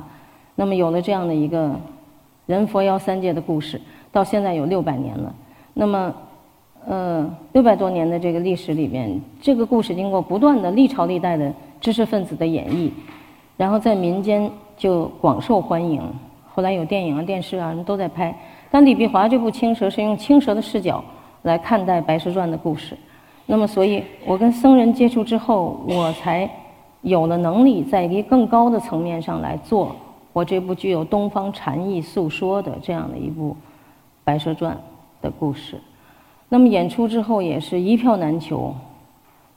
[0.56, 1.74] 那么有了这样的一个
[2.46, 3.80] 人佛妖三界的故事，
[4.12, 5.34] 到现在有六百年了，
[5.74, 6.14] 那么。
[6.88, 12.90] 呃，六百多年的这个历史里面，这个故事经过不断的历朝历代的知识分子的演绎，
[13.58, 16.02] 然后在民间就广受欢迎。
[16.48, 18.34] 后来有电影啊、电视啊，人都在拍。
[18.72, 21.04] 但李碧华这部《青蛇》是用青蛇的视角
[21.50, 22.96] 来看待《白蛇传》的故事。
[23.48, 26.48] 那么，所以我跟僧人接触之后，我才
[27.02, 29.96] 有了能力在一个更高的层面上来做
[30.32, 33.52] 我这部具有东方禅意诉说的这样的一部
[34.24, 34.78] 《白蛇传》
[35.24, 35.80] 的故事。
[36.48, 38.72] 那么演出之后也是一票难求，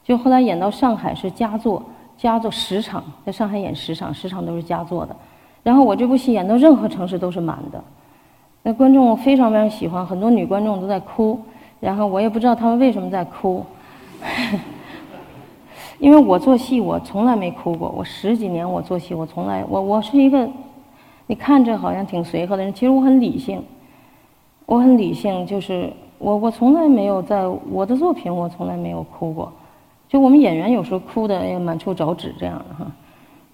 [0.02, 1.82] 就后来演到上海是佳作，
[2.16, 5.14] 佳作十场，在上海演十场，十场都是佳作的。
[5.62, 7.84] 然后我这部戏演到任何城市都是满的，
[8.62, 11.38] 那观众非常非常喜欢，很多女观众都在哭。
[11.82, 13.66] 然后我也不知道他们为什么在哭，
[15.98, 20.48] 因为我做戏我从来没哭过，我十几年我做戏我从来我我是一个，
[21.26, 23.60] 你看着好像挺随和的人，其实我很理性，
[24.66, 25.92] 我很理性就是。
[26.24, 29.52] 我我从来没有在我的作品，我从来没有哭过。
[30.08, 32.88] 就我们演员有时候哭的也满处找纸这样的哈。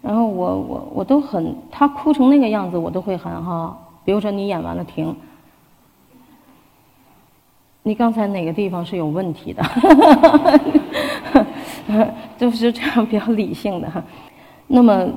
[0.02, 3.74] 然后我我我都很，他哭成那个样子，我都会喊哈。
[4.04, 5.16] 比如说你演完了停，
[7.88, 9.64] 你刚才哪个地方是有问题的？
[12.36, 14.04] 就是这样比较理性的哈。
[14.66, 15.08] 那么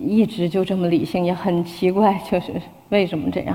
[0.00, 2.50] 一直就这么理性，也很奇怪，就是
[2.88, 3.54] 为什么这样？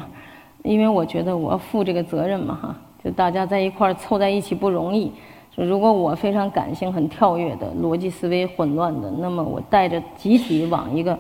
[0.62, 2.76] 因为我觉得我负这个责任嘛哈。
[3.04, 5.12] 就大家在一块儿凑在一起不容易。
[5.56, 11.18] 如果我非常感性、很跳跃的逻辑思维混乱的，那么我带着集体往一个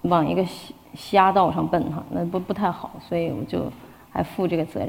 [0.00, 0.42] 往一个
[0.94, 2.90] 瞎道上奔哈，那不不太好。
[3.06, 3.70] 所以我就
[4.10, 4.88] 还负这个责任。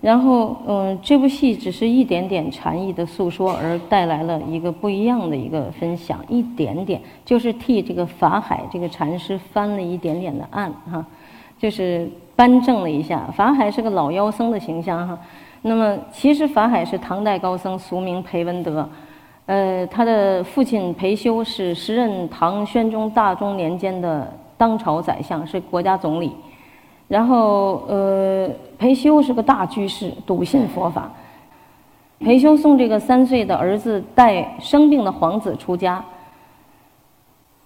[0.00, 11.04] 然后嗯，这部戏只是一点点禅意的诉说，而带来了一个不一样的一个分享，一点点就是替这个法海这个禅师翻了一点点的案哈，
[11.58, 12.08] 就是。
[12.38, 15.18] 颁证了一下，法海是个老妖僧的形象哈。
[15.62, 18.88] 那么其实法海是唐代高僧，俗名裴文德。
[19.46, 26.30] 呃，他的父亲裴修是时任唐宣宗大中年间的当朝宰相，是国家总理。
[27.08, 31.10] 然后呃，裴修是个大居士，笃信佛法。
[32.20, 36.04] 裴修送这个三岁的儿子带生病的皇子出家。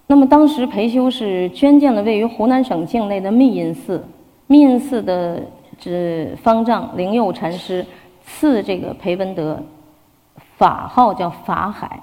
[0.06, 4.04] 那么当时裴修是捐建了位于湖南省境内的密隐寺。
[4.46, 5.42] 密印寺的
[5.78, 7.84] 这方丈灵佑禅师
[8.22, 9.58] 赐这个裴文德
[10.58, 12.00] 法号叫法海，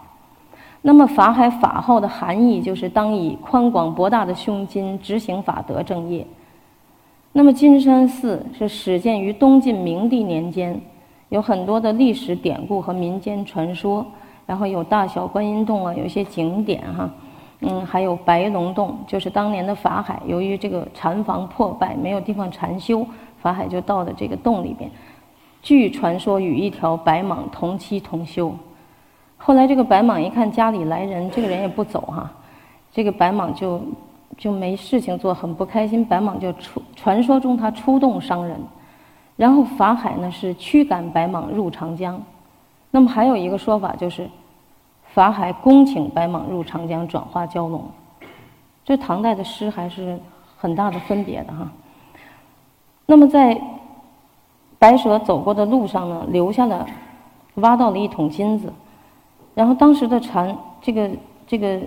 [0.82, 6.26] 那么法海法号的含义就是当以宽广博大的胸襟执行法德正业。
[7.32, 10.82] 那么金山寺是始建于东晋明帝年间，
[11.30, 14.06] 有很多的历史典故和民间传说，
[14.48, 17.10] 然后有大小观音洞啊，有一些景点哈。
[17.62, 23.06] 嗯，还有白龙洞，就是当年的法海，由于这个禅房破败，没有地方禅修，
[23.42, 24.90] 法海就到了这个洞里边。
[25.62, 28.56] 据传说，与一条白蟒同期同修。
[29.38, 32.32] 后来这个白蟒一看家里来人，这个人也不走哈，
[32.94, 33.82] 这个白蟒就
[34.40, 36.04] 就没事情做，很不开心。
[36.04, 38.60] 白蟒就出传说中他出洞伤人，
[39.36, 42.20] 然后法海呢是驱赶白蟒入长江。
[42.90, 44.28] 那么还有一个说法就是。
[45.12, 47.84] 法海恭请白蟒入长江转化蛟龙，
[48.86, 50.20] 这唐代的诗还是
[50.56, 51.68] 很大的分别的哈。
[53.08, 53.60] 那么在
[54.78, 56.86] 白蛇走过的路上呢，留下了
[57.56, 58.72] 挖到了一桶金子，
[59.56, 61.10] 然后当时的禅这个
[61.48, 61.80] 这个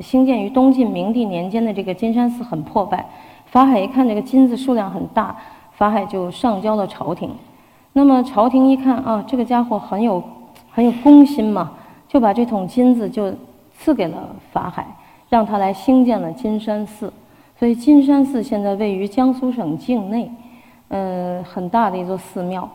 [0.00, 3.06] 兴建于东晋明帝年间的这个金山寺很破败，
[3.46, 5.36] 法海一看这个金子数量很大，
[5.72, 7.30] 法海就上交了朝廷。
[7.92, 10.22] 那么朝廷一看啊，这个家伙很有
[10.70, 11.72] 很有公心嘛。
[12.08, 13.32] 就把这桶金子就
[13.72, 14.84] 赐给了法海，
[15.28, 17.12] 让他来兴建了金山寺。
[17.56, 20.28] 所以金山寺现在位于江苏省境内，
[20.88, 22.68] 呃，很大的一座寺庙。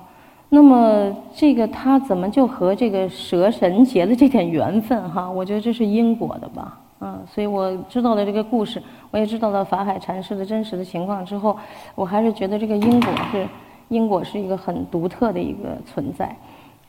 [0.48, 5.30] 那么这个他怎么就和这个蛇神结了这点缘分哈？
[5.30, 8.82] 我觉得这是因果的吧，嗯，所以我知道了这个故事，
[9.12, 11.58] 我也知道了法海禅师的真实的情况之后，
[11.94, 13.48] 我还是觉得这个因果是
[13.90, 16.36] 因果是一个很独特的一个存在。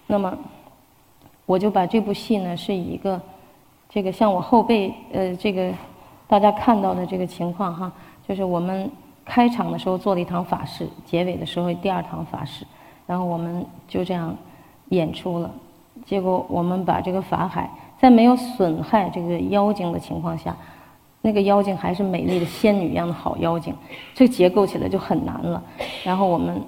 [0.06, 0.36] 那么
[1.44, 3.20] 我就把这部戏呢是以一个
[3.88, 5.72] 这个像我后背呃这个
[6.28, 7.92] 大家看到的这个情况哈，
[8.26, 8.90] 就是我们
[9.24, 12.64] 开场的时候做了一堂法事，结尾的时候第二堂法事。
[13.06, 14.36] 然后我们就这样
[14.88, 15.50] 演出了，
[16.04, 20.56] 结果我们把这个法海在没有损害这个妖精的情况下，
[21.22, 23.74] 那个妖精还是美丽的仙女一样的好妖精，
[24.14, 25.62] 这个结构起来就很难了。
[26.04, 26.60] 然后我们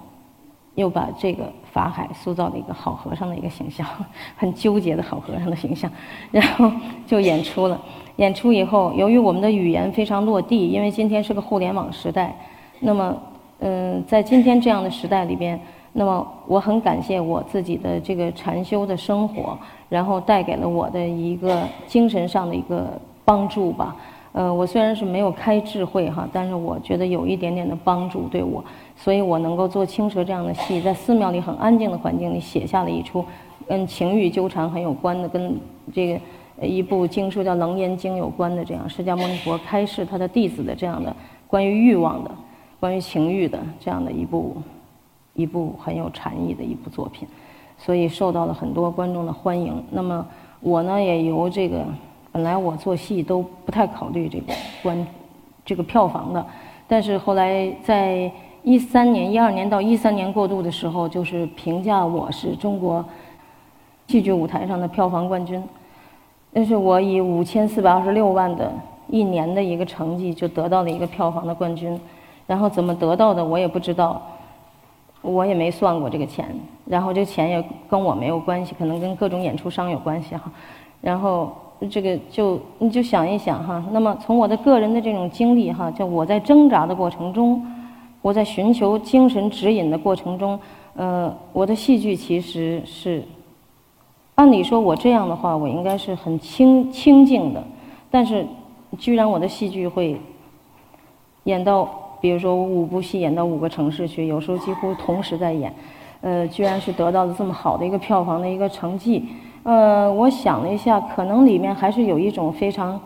[0.74, 3.86] 又把这个法海塑造了一个好和尚的一个形象，
[4.36, 5.90] 很纠结的好和尚的形象，
[6.30, 6.70] 然后
[7.06, 7.80] 就演出了。
[8.16, 12.34] 演出以后，由于我们的语言非常落地，因为今天是个互联网时代，
[12.80, 13.16] 那么
[13.60, 15.60] 嗯，在今天这样的时代里边。
[15.92, 19.58] 那么我很感谢我自己的这个禅修的生活，
[19.88, 22.86] 然后带给了我的一个精神上的一个
[23.24, 23.96] 帮助吧。
[24.32, 28.62] 呃，我虽然是没有开智慧哈，但是我觉得有一点点的帮助对我，
[28.94, 33.24] 所以我能够做青蛇这样的戏，在寺庙里很安静的环境里写下了一出
[33.66, 35.58] 跟情欲纠缠很有关的，跟
[35.92, 36.20] 这个
[36.64, 41.14] 一部经书叫《楞严经》有关的这样释迦牟尼佛开示他的弟子的这样的
[41.48, 42.30] 关于欲望的、
[42.78, 44.54] 关于情欲的这样的一部。
[45.38, 47.28] 一部很有禅意的一部作品，
[47.78, 49.80] 所以受到了很多观众的欢迎。
[49.92, 50.26] 那么
[50.58, 51.84] 我呢，也由这个
[52.32, 55.06] 本来我做戏都不太考虑这个观
[55.64, 56.44] 这个票房的，
[56.88, 58.28] 但是后来在
[58.64, 63.04] 一三年、一二年到一三年过渡的时候，就是评价我是中国
[64.08, 65.62] 戏剧舞台上的票房冠军。
[66.52, 68.72] 但是我以五千四百二十六万的
[69.06, 71.96] 一年的一个成绩，就得到了一个票房的冠军。
[72.48, 74.20] 然后怎么得到的，我也不知道。
[75.20, 76.54] 我也没算过这个钱，
[76.86, 80.50] 然后这钱也跟我没有关系，可能跟各种演出商有关系哈。
[81.00, 81.52] 然后
[81.90, 87.60] 这个就你就想一想哈，那么从我的个人的这种经历哈，就我在挣扎的过程中，
[88.22, 90.58] 我在寻求精神指引的过程中，
[90.94, 93.22] 呃，我的戏剧其实是，
[94.36, 97.62] 按理说我这样的话，我应该是很清清静的，
[98.10, 98.46] 但是
[98.98, 100.20] 居然我的戏剧会
[101.44, 101.88] 演到。
[102.20, 105.72] 比如说，五部戏演到五个城市去，有时候几乎同时在演，
[106.20, 109.28] 呃，居然是得到了这么好的一个票房的一个成绩。
[109.62, 112.98] 呃，我想了一下，可能里面还是有一种非常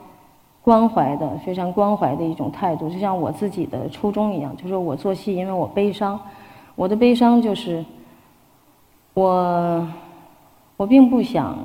[0.63, 6.19] 关怀的、非常关怀的一种态度，就像我自己的初衷一样，就是我做戏，因为我悲伤，
[6.77, 7.85] 我的悲伤就是
[9.15, 9.87] 我
[10.77, 11.59] 我并不想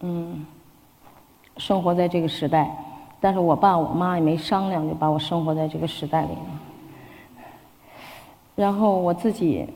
[0.00, 0.46] 嗯
[1.56, 2.74] 生活在这个时代，
[3.20, 6.59] 但是我爸我妈也没商量，就把我生活在这个时代里了。
[8.60, 9.66] 然后我自己，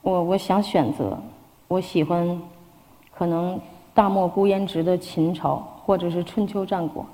[0.00, 1.18] 我我想选择，
[1.66, 2.40] 我喜欢，
[3.12, 3.58] 可能
[3.92, 7.04] 大漠孤烟直的秦朝，或者是春秋战国，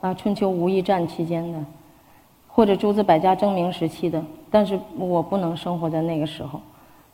[0.00, 1.58] 啊，春秋无义战期间的，
[2.46, 6.60] 或者诸子百家争鸣时期的，但是我不能生活在那个时候。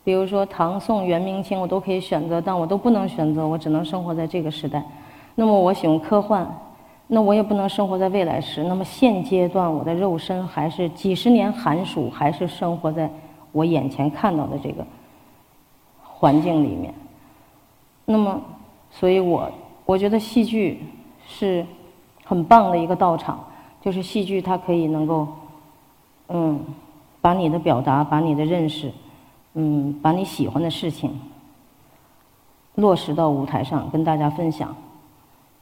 [0.05, 4.85] 比如说唐宋元明清，我都可以选择，但我都不能选择，我只能生活在这个时代。
[5.35, 6.47] 那么我喜欢科幻。
[7.11, 8.63] 那我也不能生活在未来时。
[8.65, 13.11] 那么现阶段，我的肉身还是几十年寒暑，还是生活在
[13.51, 14.87] 我眼前看到的这个
[16.03, 16.93] 环境里面。
[18.05, 18.39] 那么，
[18.91, 19.51] 所以我
[19.87, 20.83] 我觉得戏剧
[21.27, 21.65] 是
[22.25, 23.43] 很棒的一个道场，
[23.81, 25.29] 就是戏剧它可以能够，
[26.29, 26.61] 嗯，
[27.23, 28.93] 把你的表达，把你的认识，
[29.55, 31.19] 嗯，把你喜欢的事情
[32.75, 34.77] 落实到舞台上，跟大家分享。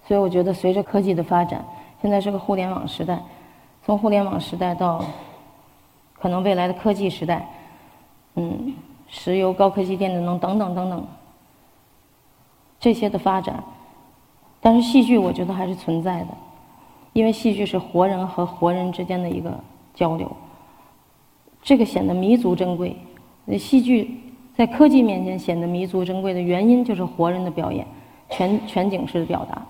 [0.07, 1.65] 所以我觉得，随着科技的发展，
[2.01, 3.21] 现在是个互联网时代。
[3.85, 5.05] 从互联网时代到
[6.15, 7.49] 可能未来的科技时代，
[8.35, 8.75] 嗯，
[9.09, 11.07] 石油、高科技、电子能等等等等
[12.81, 13.63] 这些的发展，
[14.61, 16.29] 但是戏剧我觉得还是存在的，
[17.13, 19.57] 因为戏剧是活人和活人之间的一个
[19.95, 20.31] 交流，
[21.63, 22.97] 这个显得弥足珍贵。
[23.45, 24.21] 那戏剧
[24.57, 27.87] 在科技面前显得弥足珍贵的原因，就是活人的表演，
[28.31, 29.65] 全全景式的表达。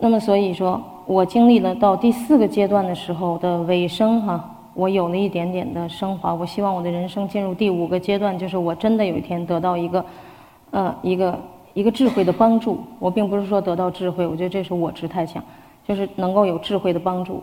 [0.00, 6.32] 那么，所以说我经历了到第四个阶段的时候的尾声哈，我有了一点点的升华。
[6.32, 10.04] 我希望我的人生进入第五个阶段，就是我真的有一天得到一个，
[10.70, 11.38] 呃，一个
[11.74, 12.78] 一个智慧的帮助。
[13.00, 15.42] 我并不是说得到智慧，我觉得这是我执太强，
[15.86, 17.42] 就是能够有智慧的帮助。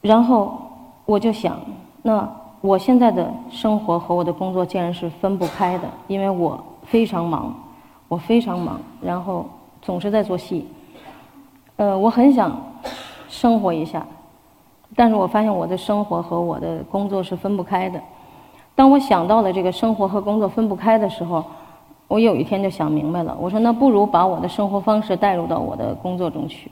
[0.00, 0.60] 然后
[1.06, 1.60] 我就想，
[2.02, 2.28] 那
[2.60, 7.54] 我现在的生活和我的工作竟然是分不开的，因为我非常忙，
[8.08, 9.46] 我非常忙，然后。
[9.84, 10.66] 总是在做戏。
[11.76, 12.56] 呃，我很想
[13.28, 14.06] 生活一下，
[14.94, 18.00] 但是我发现我的生活和我的工作是分不开的。
[18.76, 21.44] 当我想到了这个生活和工作分不开的时候，
[22.06, 26.70] 我有一天就想明白了，我说那不如把我的生活方式带入到我的工作中去，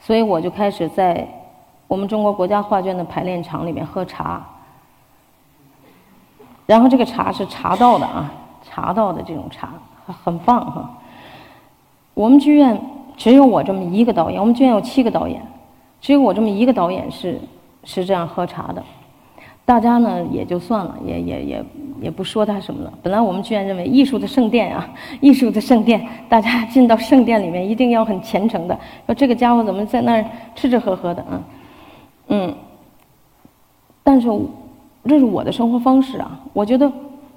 [0.00, 1.26] 所以我就开始在
[1.86, 4.44] 我们中国国家画卷的排练场里面喝茶，
[6.66, 8.32] 然后这个茶是茶道的啊，
[8.62, 9.70] 茶道的这种茶
[10.06, 10.90] 很棒哈。
[12.14, 12.80] 我们剧院
[13.20, 15.42] 只有我这么一个导演，我们剧院有七个导演，
[16.00, 17.38] 只有我这么一个导演是
[17.84, 18.82] 是这样喝茶的。
[19.66, 21.64] 大家呢也就算了，也也也
[22.00, 22.90] 也不说他什么了。
[23.02, 24.88] 本来我们剧院认为艺术的圣殿啊，
[25.20, 28.74] 艺术的圣殿，大家进到圣殿里面一定要很虔诚的。
[29.04, 31.42] 说这个家伙怎么在那儿吃吃喝喝的啊？
[32.28, 32.54] 嗯。
[34.02, 34.30] 但是
[35.04, 36.40] 这是我的生活方式啊。
[36.54, 36.90] 我觉得，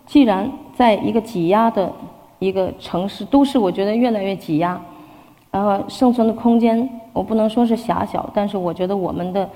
[0.06, 1.92] 既然在一个挤压的
[2.40, 4.82] 一个城市都市，我觉得越来越挤压，
[5.54, 9.49] 然后生存的空间我不能说是狭小，但是我觉得我们的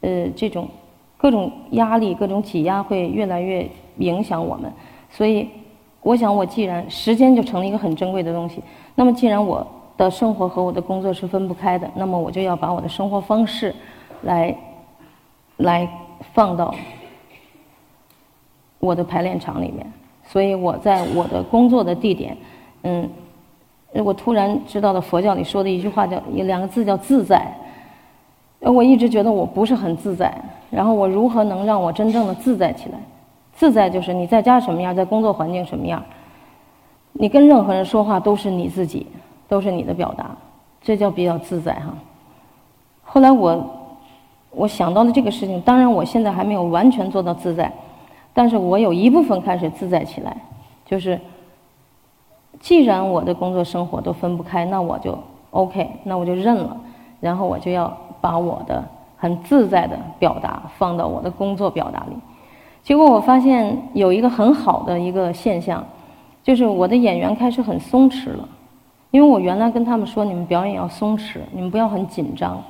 [0.00, 0.66] 呃这种。
[1.16, 3.66] 各种压力、各种挤压会越来越
[3.96, 4.70] 影响我们，
[5.08, 5.48] 所以
[6.02, 8.62] 我想，我既然时间就成了一个很珍贵的东西，
[8.94, 9.66] 那么既然我
[9.96, 13.74] 的生活和我的工作是分不开的，那么我就要把我的生活方式
[14.20, 14.54] 来
[15.56, 15.88] 来
[16.34, 16.74] 放到
[18.78, 19.90] 我的排练场里面。
[20.26, 22.36] 所以我在我的工作的地点，
[22.82, 23.08] 嗯，
[24.02, 27.46] 我突然知道了佛教里说的一句话，叫有两个字叫自在。
[28.60, 30.34] 我一直觉得我不是很自在。
[30.70, 32.98] 然后我如何能让我真正的自在起来？
[33.52, 36.02] 自在就是你在家什么样，在工作环境什么样，
[37.12, 39.06] 你跟任何人说话都是你自己，
[39.46, 40.34] 都是你的表达，
[40.82, 41.94] 这叫比较自在哈。
[43.04, 43.64] 后来我
[44.50, 47.72] 我想到了这个事情，当然我现在还没有完全做到自在，
[48.32, 50.36] 但是我有一部分开始自在起来，
[50.84, 51.20] 就是
[52.64, 55.18] 既然我的工作生活都分不开，那我就
[55.50, 56.74] OK，那我就认了，
[57.20, 58.82] 然后我就要把我的。
[59.16, 62.16] 很自在的表达放到我的工作表达里，
[62.82, 65.82] 结果我发现有一个很好的一个现象，
[66.42, 68.46] 就是我的演员开始很松弛了。
[69.12, 72.62] 因为我原来跟他们说，你们表演要松弛，你们不要很紧张。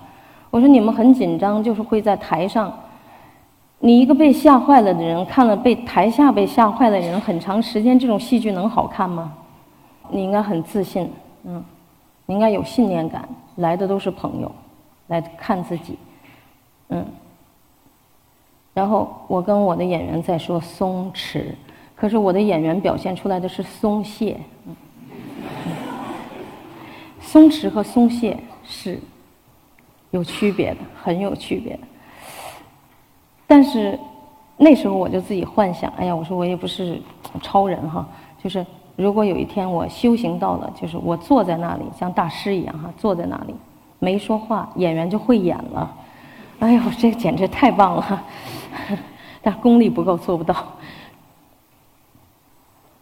[0.51, 2.73] 我说你们很紧张，就是会在台上，
[3.81, 9.33] 你一个被吓坏了的人看了被台下被吓坏的人很长时间，这种戏剧能好看吗？
[10.11, 11.11] 你应该很自信，
[11.45, 11.63] 嗯，
[12.27, 14.51] 你应该有信念感，来的都是朋友，
[15.09, 15.99] 来看自己。
[16.89, 17.05] 嗯，
[18.73, 21.47] 然后我跟我的演员在说松弛，
[21.97, 24.39] 可是我的演员表现出来的是松懈。
[24.67, 24.77] 嗯
[27.21, 29.01] 松弛和松懈是
[30.13, 31.81] 有区别的，很有区别的。
[33.47, 33.99] 但是
[34.57, 37.03] 那时候我就自己幻想，哎呀，我说我也不是
[37.43, 38.07] 超人哈，
[38.41, 38.65] 就是
[38.97, 43.55] 如果有一天我修行到了，就是我坐在那里像大师一样哈，坐在那里
[43.99, 45.91] 没说话，演员就会演了。
[46.61, 48.25] 哎呦，这简直太棒了！
[49.43, 50.55] 但功力不够，做不到。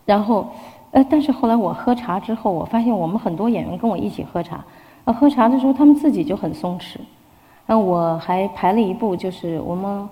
[0.05, 0.49] 然后，
[0.91, 4.65] 呃，但是后来我喝茶之后，我发现我们很多演员跟我一起喝茶，
[5.05, 6.97] 呃，喝茶的时候他们自己就很松弛。
[7.67, 10.09] 那我还排了一部，就是我们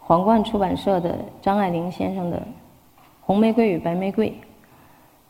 [0.00, 2.38] 皇冠出版社的张爱玲先生的
[3.20, 4.30] 《红玫瑰与白玫瑰》，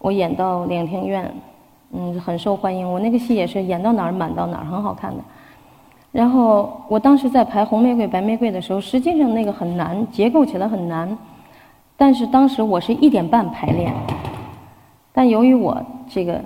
[0.06, 1.28] 我演到两厅院，
[1.90, 2.88] 嗯，很受欢迎。
[2.88, 5.16] 我那个戏也是演到哪儿满到哪儿，很好看的。
[6.12, 11.18] 然后我当时在排红玫瑰、白玫瑰的时候，实际上那个很难，结构起来很难。
[11.96, 13.92] 但是当时我是一点半排练，
[15.12, 15.76] 但由于我
[16.08, 16.40] 这个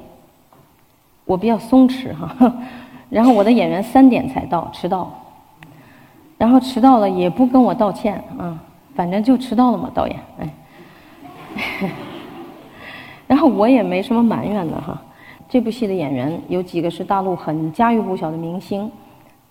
[1.27, 2.55] 我比较松弛哈，
[3.11, 5.11] 然后我的演员三点才到，迟到。
[6.39, 8.59] 然后迟到了也不跟我道歉啊，
[8.95, 10.49] 反正就迟到了嘛，导演哎。
[13.31, 15.01] 然后我也没什么埋怨的哈。
[15.49, 18.91] 这部戏的演员有几个是大陆很家喻户晓的明星。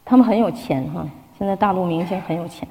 [0.03, 1.07] 他们很有钱哈，
[1.37, 2.67] 现在大陆明星很有钱，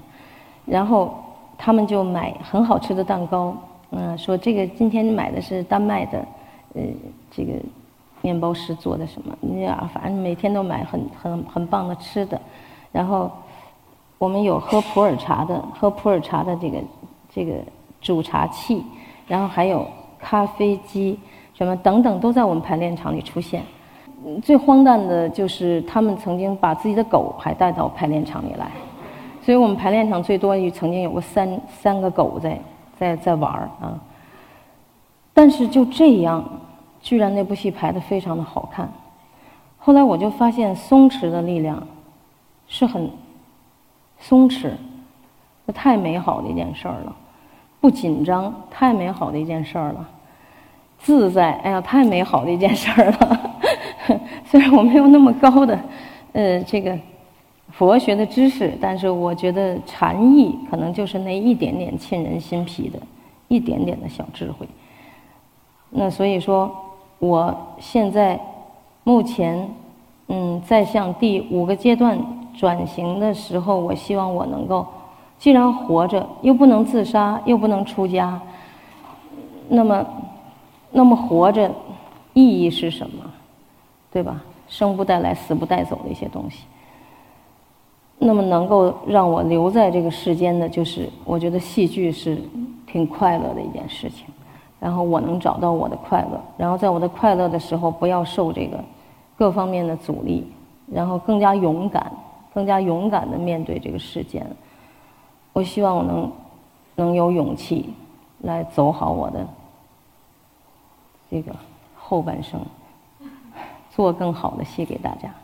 [0.66, 1.14] 然后
[1.56, 3.56] 他们就买很好吃的蛋糕，
[3.90, 6.18] 嗯，说这个今天买的是丹麦的，
[6.74, 6.82] 呃，
[7.30, 7.52] 这个
[8.20, 12.38] 面包师做的什么，你呀，反正每天都买很很很棒的吃的，
[12.92, 13.30] 然后
[14.18, 16.78] 我们有喝普洱茶的，喝普洱茶的这个
[17.30, 17.54] 这个
[18.00, 18.84] 煮茶器，
[19.26, 19.86] 然后还有
[20.18, 21.18] 咖啡机
[21.54, 23.62] 什么等等都在我们排练场里出现。
[24.42, 28.70] 最荒诞的就是他们曾经把自己的狗还带到排练场里来，
[29.40, 32.60] 所以我们排练场最多也曾经有过三三个狗在
[32.98, 33.98] 在在玩儿啊。
[35.32, 36.44] 但是就这样，
[37.00, 38.92] 居然那部戏排的非常的好看。
[39.78, 41.80] 后来我就发现松弛的力量
[42.66, 43.08] 是很
[44.18, 44.72] 松弛，
[45.64, 47.16] 这太美好的一件事儿了。
[47.80, 50.08] 不紧张，太美好的一件事儿了。
[50.98, 53.54] 自在，哎呀，太美好的一件事儿了。
[54.44, 55.78] 虽然我没有那么高的
[56.32, 56.98] 呃这个
[57.70, 62.98] 佛学的知识，但是我觉得禅意可能就是那一点点沁人心脾的
[63.46, 64.66] 一点点的小智慧。
[65.90, 66.74] 那所以说，
[67.20, 68.40] 我现在
[69.04, 69.68] 目前
[70.26, 72.18] 嗯在向第五个阶段
[72.58, 74.84] 转型的时候，我希望我能够，
[75.38, 78.40] 既然活着又不能自杀，又不能出家，
[79.68, 80.06] 那么
[80.90, 81.70] 那么活着
[82.34, 83.24] 意义是什么？
[84.10, 84.42] 对吧？
[84.66, 86.64] 生不带来，死不带走的一些东西。
[88.18, 92.36] 那么能够让我留在这个世间的，就是我觉得戏剧是
[92.86, 94.26] 挺快乐的一件事情。
[94.80, 98.78] 然后我能找到我的快乐，然后在我的快乐的时候，不要受这个
[99.36, 100.46] 各方面的阻力，
[100.90, 102.10] 然后更加勇敢，
[102.52, 104.44] 更加勇敢的面对这个世间。
[105.52, 106.32] 我希望我能
[106.94, 107.92] 能有勇气
[108.40, 109.46] 来走好我的
[111.30, 111.54] 这个
[111.96, 112.60] 后半生，
[113.90, 115.34] 做更好的戏给大家。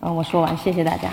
[0.00, 1.08] 嗯，我说完，谢谢大家。